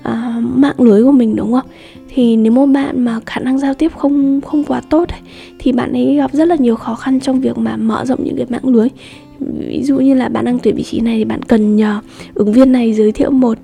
uh, 0.00 0.14
mạng 0.42 0.80
lưới 0.80 1.04
của 1.04 1.12
mình 1.12 1.36
đúng 1.36 1.52
không? 1.52 1.66
Thì 2.14 2.36
nếu 2.36 2.52
một 2.52 2.66
bạn 2.66 3.04
mà 3.04 3.20
khả 3.26 3.40
năng 3.40 3.58
giao 3.58 3.74
tiếp 3.74 3.92
không 3.96 4.40
không 4.40 4.64
quá 4.64 4.80
tốt 4.80 5.08
ấy, 5.08 5.20
thì 5.58 5.72
bạn 5.72 5.92
ấy 5.92 6.16
gặp 6.16 6.32
rất 6.32 6.48
là 6.48 6.56
nhiều 6.56 6.76
khó 6.76 6.94
khăn 6.94 7.20
trong 7.20 7.40
việc 7.40 7.58
mà 7.58 7.76
mở 7.76 8.04
rộng 8.04 8.24
những 8.24 8.36
cái 8.36 8.46
mạng 8.48 8.66
lưới. 8.74 8.88
Ví 9.40 9.82
dụ 9.82 9.96
như 9.96 10.14
là 10.14 10.28
bạn 10.28 10.44
đang 10.44 10.58
tuyển 10.58 10.76
vị 10.76 10.82
trí 10.82 11.00
này 11.00 11.18
thì 11.18 11.24
bạn 11.24 11.42
cần 11.42 11.76
nhờ 11.76 12.00
ứng 12.34 12.52
viên 12.52 12.72
này 12.72 12.92
giới 12.92 13.12
thiệu 13.12 13.30
một 13.30 13.58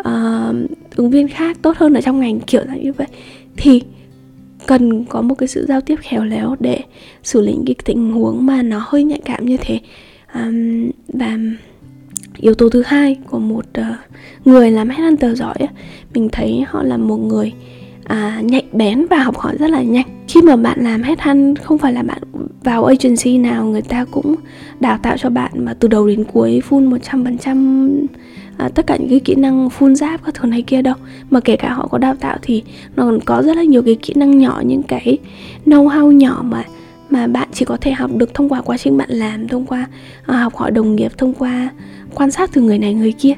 uh, 0.00 0.56
ứng 0.96 1.10
viên 1.10 1.28
khác 1.28 1.58
tốt 1.62 1.76
hơn 1.76 1.94
ở 1.94 2.00
trong 2.00 2.20
ngành 2.20 2.40
kiểu 2.40 2.62
như 2.82 2.92
vậy. 2.92 3.06
Thì 3.56 3.82
cần 4.66 5.04
có 5.04 5.22
một 5.22 5.34
cái 5.34 5.48
sự 5.48 5.66
giao 5.68 5.80
tiếp 5.80 5.96
khéo 6.00 6.24
léo 6.24 6.56
để 6.60 6.80
xử 7.22 7.40
lý 7.40 7.54
cái 7.66 7.74
tình 7.84 8.12
huống 8.12 8.46
mà 8.46 8.62
nó 8.62 8.82
hơi 8.86 9.04
nhạy 9.04 9.20
cảm 9.24 9.46
như 9.46 9.56
thế. 9.60 9.80
Um, 10.34 10.90
và 11.08 11.38
yếu 12.40 12.54
tố 12.54 12.68
thứ 12.68 12.82
hai 12.86 13.16
của 13.26 13.38
một 13.38 13.64
uh, 13.78 13.84
người 14.44 14.70
làm 14.70 14.88
headhunter 14.88 15.38
giỏi 15.38 15.56
mình 16.14 16.28
thấy 16.32 16.64
họ 16.68 16.82
là 16.82 16.96
một 16.96 17.16
người 17.16 17.52
à, 18.08 18.40
nhạy 18.44 18.64
bén 18.72 19.06
và 19.10 19.18
học 19.18 19.38
hỏi 19.38 19.56
rất 19.58 19.70
là 19.70 19.82
nhanh. 19.82 20.06
Khi 20.28 20.42
mà 20.42 20.56
bạn 20.56 20.84
làm 20.84 21.02
headhunt 21.02 21.62
không 21.62 21.78
phải 21.78 21.92
là 21.92 22.02
bạn 22.02 22.18
vào 22.64 22.84
agency 22.84 23.38
nào 23.38 23.64
người 23.64 23.82
ta 23.82 24.04
cũng 24.10 24.34
đào 24.80 24.98
tạo 25.02 25.16
cho 25.18 25.30
bạn 25.30 25.52
mà 25.54 25.74
từ 25.74 25.88
đầu 25.88 26.08
đến 26.08 26.24
cuối 26.32 26.62
full 26.68 26.98
100% 26.98 28.06
à, 28.58 28.68
tất 28.68 28.86
cả 28.86 28.96
những 28.96 29.08
cái 29.08 29.20
kỹ 29.20 29.34
năng 29.34 29.68
full 29.68 29.94
giáp 29.94 30.24
các 30.24 30.34
thứ 30.34 30.48
này 30.48 30.62
kia 30.62 30.82
đâu. 30.82 30.94
Mà 31.30 31.40
kể 31.40 31.56
cả 31.56 31.72
họ 31.72 31.86
có 31.86 31.98
đào 31.98 32.14
tạo 32.20 32.38
thì 32.42 32.62
nó 32.96 33.04
còn 33.04 33.20
có 33.20 33.42
rất 33.42 33.56
là 33.56 33.62
nhiều 33.62 33.82
cái 33.82 33.94
kỹ 33.94 34.12
năng 34.16 34.38
nhỏ 34.38 34.62
những 34.66 34.82
cái 34.82 35.18
know 35.66 35.88
how 35.88 36.12
nhỏ 36.12 36.44
mà 36.44 36.64
mà 37.10 37.26
bạn 37.26 37.48
chỉ 37.52 37.64
có 37.64 37.76
thể 37.80 37.92
học 37.92 38.10
được 38.16 38.34
thông 38.34 38.48
qua 38.48 38.60
quá 38.60 38.76
trình 38.78 38.96
bạn 38.96 39.10
làm 39.10 39.48
thông 39.48 39.66
qua 39.66 39.86
à, 40.26 40.36
học 40.36 40.56
hỏi 40.56 40.70
đồng 40.70 40.96
nghiệp 40.96 41.12
thông 41.18 41.34
qua 41.34 41.68
quan 42.14 42.30
sát 42.30 42.50
từ 42.52 42.62
người 42.62 42.78
này 42.78 42.94
người 42.94 43.12
kia. 43.12 43.34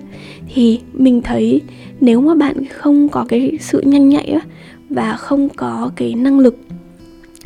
Thì 0.55 0.81
mình 0.93 1.23
thấy 1.23 1.61
nếu 2.01 2.21
mà 2.21 2.35
bạn 2.35 2.65
không 2.65 3.09
có 3.09 3.25
cái 3.29 3.59
sự 3.61 3.81
nhanh 3.81 4.09
nhạy 4.09 4.27
á, 4.27 4.41
và 4.91 5.17
không 5.17 5.49
có 5.49 5.91
cái 5.97 6.15
năng 6.15 6.39
lực 6.39 6.57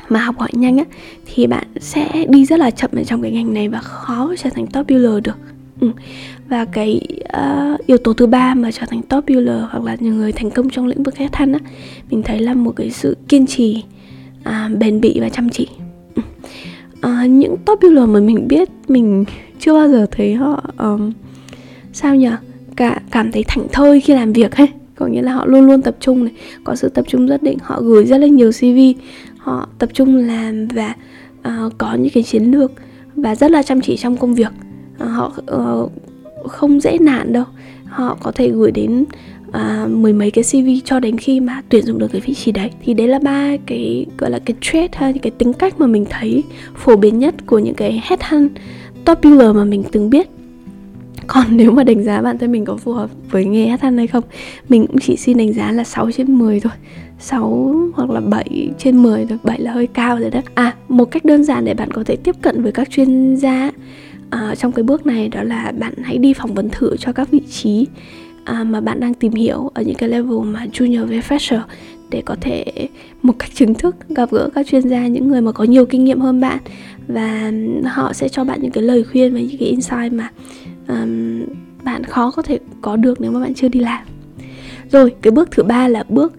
mà 0.08 0.20
học 0.20 0.38
hỏi 0.38 0.50
nhanh 0.52 0.78
á 0.78 0.84
thì 1.26 1.46
bạn 1.46 1.66
sẽ 1.80 2.26
đi 2.28 2.44
rất 2.44 2.58
là 2.58 2.70
chậm 2.70 2.90
ở 2.92 3.04
trong 3.04 3.22
cái 3.22 3.30
ngành 3.30 3.54
này 3.54 3.68
và 3.68 3.80
khó 3.80 4.34
trở 4.38 4.50
thành 4.50 4.66
top 4.66 4.86
builder 4.88 5.22
được. 5.24 5.36
Ừ. 5.80 5.90
và 6.48 6.64
cái 6.64 7.00
uh, 7.24 7.86
yếu 7.86 7.98
tố 7.98 8.12
thứ 8.12 8.26
ba 8.26 8.54
mà 8.54 8.70
trở 8.72 8.86
thành 8.86 9.02
top 9.02 9.24
builder 9.26 9.62
hoặc 9.70 9.84
là 9.84 9.96
những 10.00 10.16
người 10.16 10.32
thành 10.32 10.50
công 10.50 10.70
trong 10.70 10.86
lĩnh 10.86 11.02
vực 11.02 11.14
khách 11.14 11.32
thân 11.32 11.52
á 11.52 11.58
mình 12.10 12.22
thấy 12.22 12.38
là 12.38 12.54
một 12.54 12.72
cái 12.76 12.90
sự 12.90 13.16
kiên 13.28 13.46
trì 13.46 13.84
uh, 14.40 14.78
bền 14.78 15.00
bỉ 15.00 15.20
và 15.20 15.28
chăm 15.28 15.48
chỉ. 15.48 15.68
Uh, 17.06 17.28
những 17.30 17.56
top 17.64 17.78
builder 17.82 18.08
mà 18.08 18.20
mình 18.20 18.48
biết 18.48 18.68
mình 18.88 19.24
chưa 19.64 19.74
bao 19.74 19.88
giờ 19.88 20.06
thấy 20.10 20.34
họ 20.34 20.64
um, 20.78 21.12
sao 21.92 22.14
nhỉ? 22.16 22.30
Cả 22.76 23.00
cảm 23.10 23.32
thấy 23.32 23.44
thảnh 23.48 23.66
thơi 23.72 24.00
khi 24.00 24.14
làm 24.14 24.32
việc 24.32 24.56
ấy. 24.56 24.68
Có 24.94 25.06
nghĩa 25.06 25.22
là 25.22 25.32
họ 25.32 25.46
luôn 25.46 25.66
luôn 25.66 25.82
tập 25.82 25.96
trung 26.00 26.24
này. 26.24 26.32
Có 26.64 26.74
sự 26.74 26.88
tập 26.88 27.04
trung 27.08 27.26
rất 27.26 27.42
định 27.42 27.58
họ 27.62 27.82
gửi 27.82 28.04
rất 28.04 28.18
là 28.18 28.26
nhiều 28.26 28.50
cv 28.52 29.00
họ 29.38 29.68
tập 29.78 29.88
trung 29.92 30.16
làm 30.16 30.68
và 30.68 30.94
uh, 31.38 31.72
có 31.78 31.94
những 31.94 32.12
cái 32.14 32.22
chiến 32.22 32.50
lược 32.50 32.72
và 33.16 33.34
rất 33.34 33.50
là 33.50 33.62
chăm 33.62 33.80
chỉ 33.80 33.96
trong 33.96 34.16
công 34.16 34.34
việc. 34.34 34.52
Uh, 35.04 35.10
họ 35.10 35.32
uh, 35.56 35.92
không 36.46 36.80
dễ 36.80 36.98
nản 37.00 37.32
đâu. 37.32 37.44
Họ 37.84 38.18
có 38.22 38.32
thể 38.32 38.50
gửi 38.50 38.70
đến 38.70 39.04
uh, 39.48 39.90
mười 39.90 40.12
mấy 40.12 40.30
cái 40.30 40.44
cv 40.44 40.68
cho 40.84 41.00
đến 41.00 41.18
khi 41.18 41.40
mà 41.40 41.62
tuyển 41.68 41.84
dụng 41.84 41.98
được 41.98 42.08
cái 42.12 42.20
vị 42.20 42.34
trí 42.34 42.52
đấy. 42.52 42.70
Thì 42.84 42.94
đấy 42.94 43.08
là 43.08 43.18
ba 43.18 43.56
cái 43.66 44.06
gọi 44.18 44.30
là 44.30 44.38
cái 44.38 44.56
trait 44.60 44.94
hay 44.94 45.12
cái 45.12 45.30
tính 45.30 45.52
cách 45.52 45.80
mà 45.80 45.86
mình 45.86 46.04
thấy 46.10 46.44
phổ 46.76 46.96
biến 46.96 47.18
nhất 47.18 47.34
của 47.46 47.58
những 47.58 47.74
cái 47.74 48.02
headhunt 48.04 48.50
top 49.04 49.18
builder 49.22 49.54
mà 49.54 49.64
mình 49.64 49.82
từng 49.92 50.10
biết. 50.10 50.28
Còn 51.26 51.46
nếu 51.50 51.70
mà 51.70 51.84
đánh 51.84 52.04
giá 52.04 52.22
bản 52.22 52.38
thân 52.38 52.52
mình 52.52 52.64
có 52.64 52.76
phù 52.76 52.92
hợp 52.92 53.10
với 53.30 53.44
nghề 53.44 53.66
hát 53.66 53.80
than 53.80 53.96
hay 53.96 54.06
không 54.06 54.24
mình 54.68 54.86
cũng 54.86 54.98
chỉ 54.98 55.16
xin 55.16 55.38
đánh 55.38 55.52
giá 55.52 55.72
là 55.72 55.84
6 55.84 56.10
trên 56.10 56.38
10 56.38 56.60
thôi. 56.60 56.72
6 57.18 57.74
hoặc 57.94 58.10
là 58.10 58.20
7 58.20 58.70
trên 58.78 59.02
10 59.02 59.26
thôi 59.26 59.38
7 59.42 59.60
là 59.60 59.72
hơi 59.72 59.86
cao 59.86 60.18
rồi 60.18 60.30
đó 60.30 60.40
à 60.54 60.74
một 60.88 61.04
cách 61.04 61.24
đơn 61.24 61.44
giản 61.44 61.64
để 61.64 61.74
bạn 61.74 61.90
có 61.90 62.04
thể 62.04 62.16
tiếp 62.16 62.34
cận 62.42 62.62
với 62.62 62.72
các 62.72 62.90
chuyên 62.90 63.34
gia 63.36 63.70
uh, 64.26 64.58
trong 64.58 64.72
cái 64.72 64.82
bước 64.82 65.06
này 65.06 65.28
đó 65.28 65.42
là 65.42 65.72
bạn 65.78 65.94
hãy 66.02 66.18
đi 66.18 66.32
phỏng 66.32 66.54
vấn 66.54 66.68
thử 66.70 66.96
cho 66.96 67.12
các 67.12 67.30
vị 67.30 67.40
trí 67.50 67.86
uh, 68.42 68.66
mà 68.66 68.80
bạn 68.80 69.00
đang 69.00 69.14
tìm 69.14 69.32
hiểu 69.32 69.70
ở 69.74 69.82
những 69.82 69.96
cái 69.96 70.08
level 70.08 70.38
mà 70.44 70.66
junior 70.72 71.06
với 71.06 71.20
fresher 71.20 71.60
để 72.10 72.22
có 72.24 72.36
thể 72.40 72.64
một 73.22 73.34
cách 73.38 73.50
chính 73.54 73.74
thức 73.74 73.96
gặp 74.08 74.30
gỡ 74.30 74.48
các 74.54 74.66
chuyên 74.66 74.88
gia 74.88 75.06
những 75.06 75.28
người 75.28 75.40
mà 75.40 75.52
có 75.52 75.64
nhiều 75.64 75.86
kinh 75.86 76.04
nghiệm 76.04 76.20
hơn 76.20 76.40
bạn 76.40 76.58
và 77.08 77.52
họ 77.84 78.12
sẽ 78.12 78.28
cho 78.28 78.44
bạn 78.44 78.62
những 78.62 78.70
cái 78.70 78.82
lời 78.82 79.04
khuyên 79.04 79.34
và 79.34 79.40
những 79.40 79.58
cái 79.58 79.68
insight 79.68 80.12
mà 80.12 80.30
um, 80.88 81.44
bạn 81.84 82.04
khó 82.04 82.30
có 82.30 82.42
thể 82.42 82.58
có 82.82 82.96
được 82.96 83.20
nếu 83.20 83.30
mà 83.30 83.40
bạn 83.40 83.54
chưa 83.54 83.68
đi 83.68 83.80
làm. 83.80 84.04
Rồi 84.90 85.14
cái 85.22 85.30
bước 85.30 85.48
thứ 85.50 85.62
ba 85.62 85.88
là 85.88 86.04
bước 86.08 86.32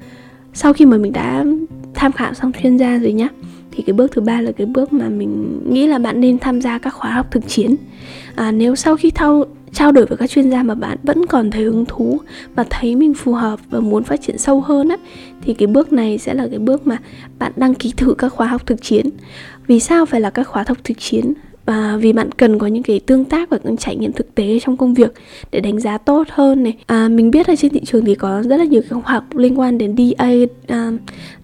sau 0.53 0.73
khi 0.73 0.85
mà 0.85 0.97
mình 0.97 1.11
đã 1.11 1.45
tham 1.93 2.11
khảo 2.11 2.33
xong 2.33 2.51
chuyên 2.61 2.77
gia 2.77 2.97
rồi 2.97 3.13
nhá 3.13 3.27
thì 3.71 3.83
cái 3.83 3.93
bước 3.93 4.11
thứ 4.11 4.21
ba 4.21 4.41
là 4.41 4.51
cái 4.51 4.67
bước 4.67 4.93
mà 4.93 5.09
mình 5.09 5.61
nghĩ 5.69 5.87
là 5.87 5.99
bạn 5.99 6.21
nên 6.21 6.39
tham 6.39 6.61
gia 6.61 6.77
các 6.77 6.93
khóa 6.93 7.11
học 7.11 7.31
thực 7.31 7.47
chiến. 7.47 7.75
À, 8.35 8.51
nếu 8.51 8.75
sau 8.75 8.97
khi 8.97 9.11
thao 9.11 9.45
trao 9.73 9.91
đổi 9.91 10.05
với 10.05 10.17
các 10.17 10.29
chuyên 10.29 10.49
gia 10.49 10.63
mà 10.63 10.75
bạn 10.75 10.97
vẫn 11.03 11.25
còn 11.25 11.51
thấy 11.51 11.63
hứng 11.63 11.85
thú 11.85 12.19
và 12.55 12.65
thấy 12.69 12.95
mình 12.95 13.13
phù 13.13 13.33
hợp 13.33 13.59
và 13.69 13.79
muốn 13.79 14.03
phát 14.03 14.21
triển 14.21 14.37
sâu 14.37 14.61
hơn 14.61 14.89
á 14.89 14.97
thì 15.41 15.53
cái 15.53 15.67
bước 15.67 15.93
này 15.93 16.17
sẽ 16.17 16.33
là 16.33 16.47
cái 16.49 16.59
bước 16.59 16.87
mà 16.87 16.97
bạn 17.39 17.51
đăng 17.55 17.75
ký 17.75 17.93
thử 17.97 18.15
các 18.17 18.33
khóa 18.33 18.47
học 18.47 18.65
thực 18.65 18.81
chiến 18.81 19.09
vì 19.67 19.79
sao 19.79 20.05
phải 20.05 20.21
là 20.21 20.29
các 20.29 20.47
khóa 20.47 20.63
học 20.67 20.77
thực 20.83 20.99
chiến? 20.99 21.33
À, 21.65 21.97
vì 21.97 22.13
bạn 22.13 22.31
cần 22.31 22.59
có 22.59 22.67
những 22.67 22.83
cái 22.83 22.99
tương 22.99 23.25
tác 23.25 23.49
và 23.49 23.57
những 23.63 23.77
trải 23.77 23.95
nghiệm 23.95 24.11
thực 24.11 24.35
tế 24.35 24.59
trong 24.59 24.77
công 24.77 24.93
việc 24.93 25.13
để 25.51 25.59
đánh 25.59 25.79
giá 25.79 25.97
tốt 25.97 26.27
hơn 26.29 26.63
này. 26.63 26.77
À, 26.85 27.07
mình 27.07 27.31
biết 27.31 27.49
là 27.49 27.55
trên 27.55 27.71
thị 27.71 27.81
trường 27.85 28.05
thì 28.05 28.15
có 28.15 28.43
rất 28.43 28.57
là 28.57 28.63
nhiều 28.63 28.81
các 28.89 28.97
học 29.05 29.35
liên 29.35 29.59
quan 29.59 29.77
đến 29.77 29.95
DA 29.97 30.27
um, 30.27 30.47
à, 30.67 30.91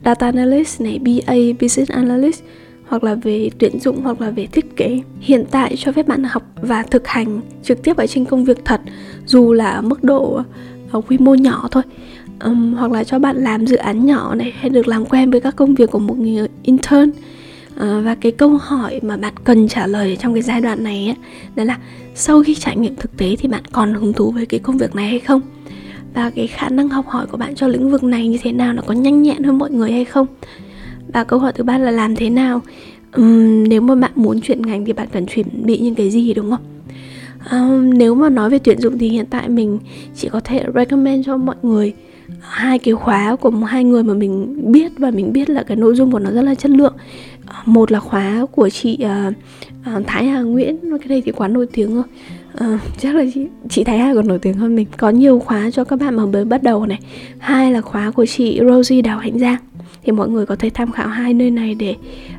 data 0.05 0.25
analyst 0.25 0.81
này 0.81 0.99
BA 0.99 1.35
business 1.61 1.91
analyst 1.91 2.41
hoặc 2.87 3.03
là 3.03 3.15
về 3.15 3.49
tuyển 3.57 3.79
dụng 3.79 4.01
hoặc 4.03 4.21
là 4.21 4.29
về 4.29 4.47
thiết 4.51 4.75
kế. 4.75 4.99
Hiện 5.19 5.45
tại 5.51 5.75
cho 5.77 5.91
phép 5.91 6.07
bạn 6.07 6.23
học 6.23 6.43
và 6.61 6.83
thực 6.83 7.07
hành 7.07 7.41
trực 7.63 7.83
tiếp 7.83 7.97
ở 7.97 8.07
trên 8.07 8.25
công 8.25 8.45
việc 8.45 8.65
thật 8.65 8.81
dù 9.25 9.53
là 9.53 9.81
mức 9.81 10.03
độ 10.03 10.41
ở 10.91 11.01
quy 11.01 11.17
mô 11.17 11.35
nhỏ 11.35 11.67
thôi. 11.71 11.83
Um, 12.43 12.73
hoặc 12.73 12.91
là 12.91 13.03
cho 13.03 13.19
bạn 13.19 13.37
làm 13.37 13.67
dự 13.67 13.75
án 13.75 14.05
nhỏ 14.05 14.35
này 14.35 14.53
hay 14.59 14.69
được 14.69 14.87
làm 14.87 15.05
quen 15.05 15.31
với 15.31 15.41
các 15.41 15.55
công 15.55 15.75
việc 15.75 15.91
của 15.91 15.99
một 15.99 16.17
người 16.17 16.47
intern 16.63 17.11
à, 17.77 18.01
và 18.03 18.15
cái 18.15 18.31
câu 18.31 18.49
hỏi 18.49 18.99
mà 19.03 19.17
bạn 19.17 19.33
cần 19.43 19.67
trả 19.67 19.87
lời 19.87 20.17
trong 20.21 20.33
cái 20.33 20.41
giai 20.41 20.61
đoạn 20.61 20.83
này 20.83 21.05
ấy, 21.05 21.15
đó 21.55 21.63
là 21.63 21.77
sau 22.15 22.43
khi 22.43 22.55
trải 22.55 22.77
nghiệm 22.77 22.95
thực 22.95 23.17
tế 23.17 23.35
thì 23.35 23.47
bạn 23.47 23.63
còn 23.71 23.93
hứng 23.93 24.13
thú 24.13 24.31
với 24.31 24.45
cái 24.45 24.59
công 24.59 24.77
việc 24.77 24.95
này 24.95 25.09
hay 25.09 25.19
không? 25.19 25.41
Và 26.13 26.29
cái 26.29 26.47
khả 26.47 26.69
năng 26.69 26.89
học 26.89 27.07
hỏi 27.07 27.25
của 27.27 27.37
bạn 27.37 27.55
cho 27.55 27.67
lĩnh 27.67 27.91
vực 27.91 28.03
này 28.03 28.27
như 28.27 28.37
thế 28.41 28.51
nào 28.51 28.73
nó 28.73 28.81
có 28.85 28.93
nhanh 28.93 29.21
nhẹn 29.21 29.43
hơn 29.43 29.57
mọi 29.57 29.71
người 29.71 29.91
hay 29.91 30.05
không? 30.05 30.27
Và 31.13 31.23
câu 31.23 31.39
hỏi 31.39 31.51
thứ 31.55 31.63
ba 31.63 31.77
là 31.77 31.91
làm 31.91 32.15
thế 32.15 32.29
nào? 32.29 32.61
Uhm, 33.21 33.63
nếu 33.63 33.81
mà 33.81 33.95
bạn 33.95 34.11
muốn 34.15 34.41
chuyển 34.41 34.61
ngành 34.61 34.85
thì 34.85 34.93
bạn 34.93 35.07
cần 35.11 35.25
chuẩn 35.25 35.45
bị 35.65 35.77
những 35.77 35.95
cái 35.95 36.09
gì 36.09 36.33
đúng 36.33 36.49
không? 36.49 36.61
Um, 37.51 37.89
nếu 37.97 38.15
mà 38.15 38.29
nói 38.29 38.49
về 38.49 38.59
tuyển 38.59 38.81
dụng 38.81 38.97
thì 38.97 39.09
hiện 39.09 39.25
tại 39.29 39.49
mình 39.49 39.79
chỉ 40.15 40.29
có 40.29 40.39
thể 40.39 40.63
recommend 40.75 41.25
cho 41.25 41.37
mọi 41.37 41.55
người 41.61 41.93
hai 42.39 42.79
cái 42.79 42.93
khóa 42.93 43.35
của 43.35 43.49
hai 43.49 43.83
người 43.83 44.03
mà 44.03 44.13
mình 44.13 44.57
biết 44.71 44.91
và 44.97 45.11
mình 45.11 45.33
biết 45.33 45.49
là 45.49 45.63
cái 45.63 45.77
nội 45.77 45.95
dung 45.95 46.11
của 46.11 46.19
nó 46.19 46.31
rất 46.31 46.41
là 46.41 46.55
chất 46.55 46.71
lượng 46.71 46.93
một 47.65 47.91
là 47.91 47.99
khóa 47.99 48.45
của 48.51 48.69
chị 48.69 48.97
uh, 49.27 49.33
uh, 49.97 50.07
Thái 50.07 50.25
Hà 50.25 50.41
Nguyễn 50.41 50.77
cái 50.99 51.07
đây 51.07 51.21
thì 51.25 51.31
quá 51.31 51.47
nổi 51.47 51.67
tiếng 51.73 51.95
rồi. 51.95 52.03
Uh, 52.53 52.79
chắc 52.97 53.15
là 53.15 53.23
chị, 53.33 53.47
chị 53.69 53.83
Thái 53.83 53.97
Hà 53.97 54.13
còn 54.13 54.27
nổi 54.27 54.39
tiếng 54.39 54.53
hơn 54.53 54.75
mình. 54.75 54.87
Có 54.97 55.09
nhiều 55.09 55.39
khóa 55.39 55.71
cho 55.71 55.83
các 55.83 55.99
bạn 55.99 56.15
mà 56.15 56.25
mới 56.25 56.45
bắt 56.45 56.63
đầu 56.63 56.85
này. 56.85 56.99
Hai 57.39 57.71
là 57.71 57.81
khóa 57.81 58.11
của 58.11 58.25
chị 58.25 58.59
Rosie 58.69 59.01
Đào 59.01 59.19
Hạnh 59.19 59.39
Giang. 59.39 59.57
Thì 60.03 60.11
mọi 60.11 60.29
người 60.29 60.45
có 60.45 60.55
thể 60.55 60.69
tham 60.69 60.91
khảo 60.91 61.07
hai 61.07 61.33
nơi 61.33 61.51
này 61.51 61.75
để 61.75 61.95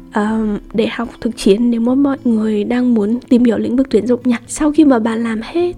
uh, 0.09 0.61
để 0.75 0.87
học 0.87 1.09
thực 1.20 1.37
chiến 1.37 1.70
nếu 1.70 1.81
mà 1.81 1.94
mọi 1.94 2.18
người 2.25 2.64
đang 2.64 2.94
muốn 2.94 3.18
tìm 3.29 3.44
hiểu 3.44 3.59
lĩnh 3.59 3.77
vực 3.77 3.87
tuyển 3.90 4.07
dụng 4.07 4.20
nha 4.25 4.38
sau 4.46 4.72
khi 4.72 4.85
mà 4.85 4.98
bạn 4.98 5.22
làm 5.22 5.40
hết 5.42 5.77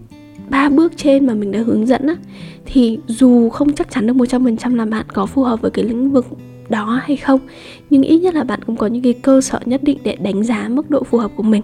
ba 0.51 0.69
bước 0.69 0.93
trên 0.97 1.27
mà 1.27 1.35
mình 1.35 1.53
đã 1.53 1.61
hướng 1.67 1.87
dẫn 1.87 2.07
á 2.07 2.15
thì 2.67 2.99
dù 3.07 3.49
không 3.49 3.73
chắc 3.73 3.91
chắn 3.91 4.07
được 4.07 4.17
100% 4.17 4.77
là 4.77 4.85
bạn 4.85 5.07
có 5.13 5.27
phù 5.27 5.43
hợp 5.43 5.61
với 5.61 5.71
cái 5.71 5.85
lĩnh 5.85 6.11
vực 6.11 6.27
đó 6.69 7.01
hay 7.05 7.17
không. 7.17 7.41
Nhưng 7.91 8.03
ít 8.03 8.19
nhất 8.19 8.35
là 8.35 8.45
bạn 8.45 8.61
cũng 8.67 8.77
có 8.77 8.87
những 8.87 9.03
cái 9.03 9.13
cơ 9.13 9.41
sở 9.41 9.61
nhất 9.65 9.85
định 9.85 9.99
để 10.03 10.17
đánh 10.17 10.45
giá 10.45 10.69
mức 10.69 10.91
độ 10.91 11.03
phù 11.03 11.19
hợp 11.19 11.31
của 11.37 11.43
mình 11.43 11.63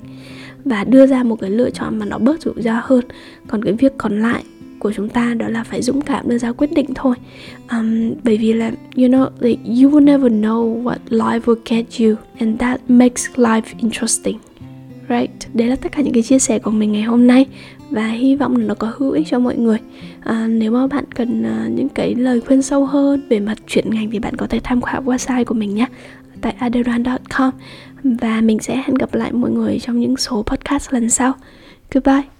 và 0.64 0.84
đưa 0.84 1.06
ra 1.06 1.22
một 1.22 1.36
cái 1.40 1.50
lựa 1.50 1.70
chọn 1.70 1.98
mà 1.98 2.06
nó 2.06 2.18
bớt 2.18 2.42
rủi 2.42 2.54
ro 2.56 2.80
hơn. 2.84 3.04
Còn 3.48 3.64
cái 3.64 3.72
việc 3.72 3.92
còn 3.98 4.20
lại 4.20 4.42
của 4.78 4.92
chúng 4.92 5.08
ta 5.08 5.34
đó 5.34 5.48
là 5.48 5.64
phải 5.64 5.82
dũng 5.82 6.00
cảm 6.00 6.28
đưa 6.28 6.38
ra 6.38 6.52
quyết 6.52 6.72
định 6.72 6.94
thôi. 6.94 7.14
Um, 7.70 8.12
bởi 8.24 8.36
vì 8.36 8.52
là 8.52 8.72
you 8.96 9.06
know 9.06 9.28
like 9.40 9.62
you 9.64 9.90
will 9.90 10.04
never 10.04 10.32
know 10.32 10.82
what 10.82 10.98
life 11.08 11.40
will 11.40 11.60
get 11.64 11.84
you 12.00 12.14
and 12.38 12.60
that 12.60 12.80
makes 12.88 13.30
life 13.36 13.62
interesting 13.78 14.38
right? 15.10 15.30
Đấy 15.54 15.68
là 15.68 15.76
tất 15.76 15.92
cả 15.92 16.02
những 16.02 16.14
cái 16.14 16.22
chia 16.22 16.38
sẻ 16.38 16.58
của 16.58 16.70
mình 16.70 16.92
ngày 16.92 17.02
hôm 17.02 17.26
nay 17.26 17.46
và 17.90 18.08
hy 18.08 18.36
vọng 18.36 18.56
là 18.56 18.64
nó 18.64 18.74
có 18.74 18.92
hữu 18.96 19.10
ích 19.10 19.26
cho 19.30 19.38
mọi 19.38 19.56
người 19.56 19.78
à, 20.20 20.46
nếu 20.46 20.72
mà 20.72 20.86
bạn 20.86 21.04
cần 21.14 21.46
à, 21.46 21.66
những 21.70 21.88
cái 21.88 22.14
lời 22.14 22.40
khuyên 22.40 22.62
sâu 22.62 22.86
hơn 22.86 23.26
về 23.28 23.40
mặt 23.40 23.58
chuyển 23.66 23.90
ngành 23.90 24.10
thì 24.10 24.18
bạn 24.18 24.36
có 24.36 24.46
thể 24.46 24.60
tham 24.64 24.80
khảo 24.80 25.02
website 25.02 25.44
của 25.44 25.54
mình 25.54 25.74
nhé 25.74 25.86
tại 26.40 26.54
aderan.com 26.58 27.50
và 28.04 28.40
mình 28.40 28.58
sẽ 28.58 28.76
hẹn 28.76 28.94
gặp 28.94 29.14
lại 29.14 29.32
mọi 29.32 29.50
người 29.50 29.78
trong 29.78 30.00
những 30.00 30.16
số 30.16 30.42
podcast 30.42 30.92
lần 30.92 31.10
sau. 31.10 31.32
Goodbye! 31.90 32.39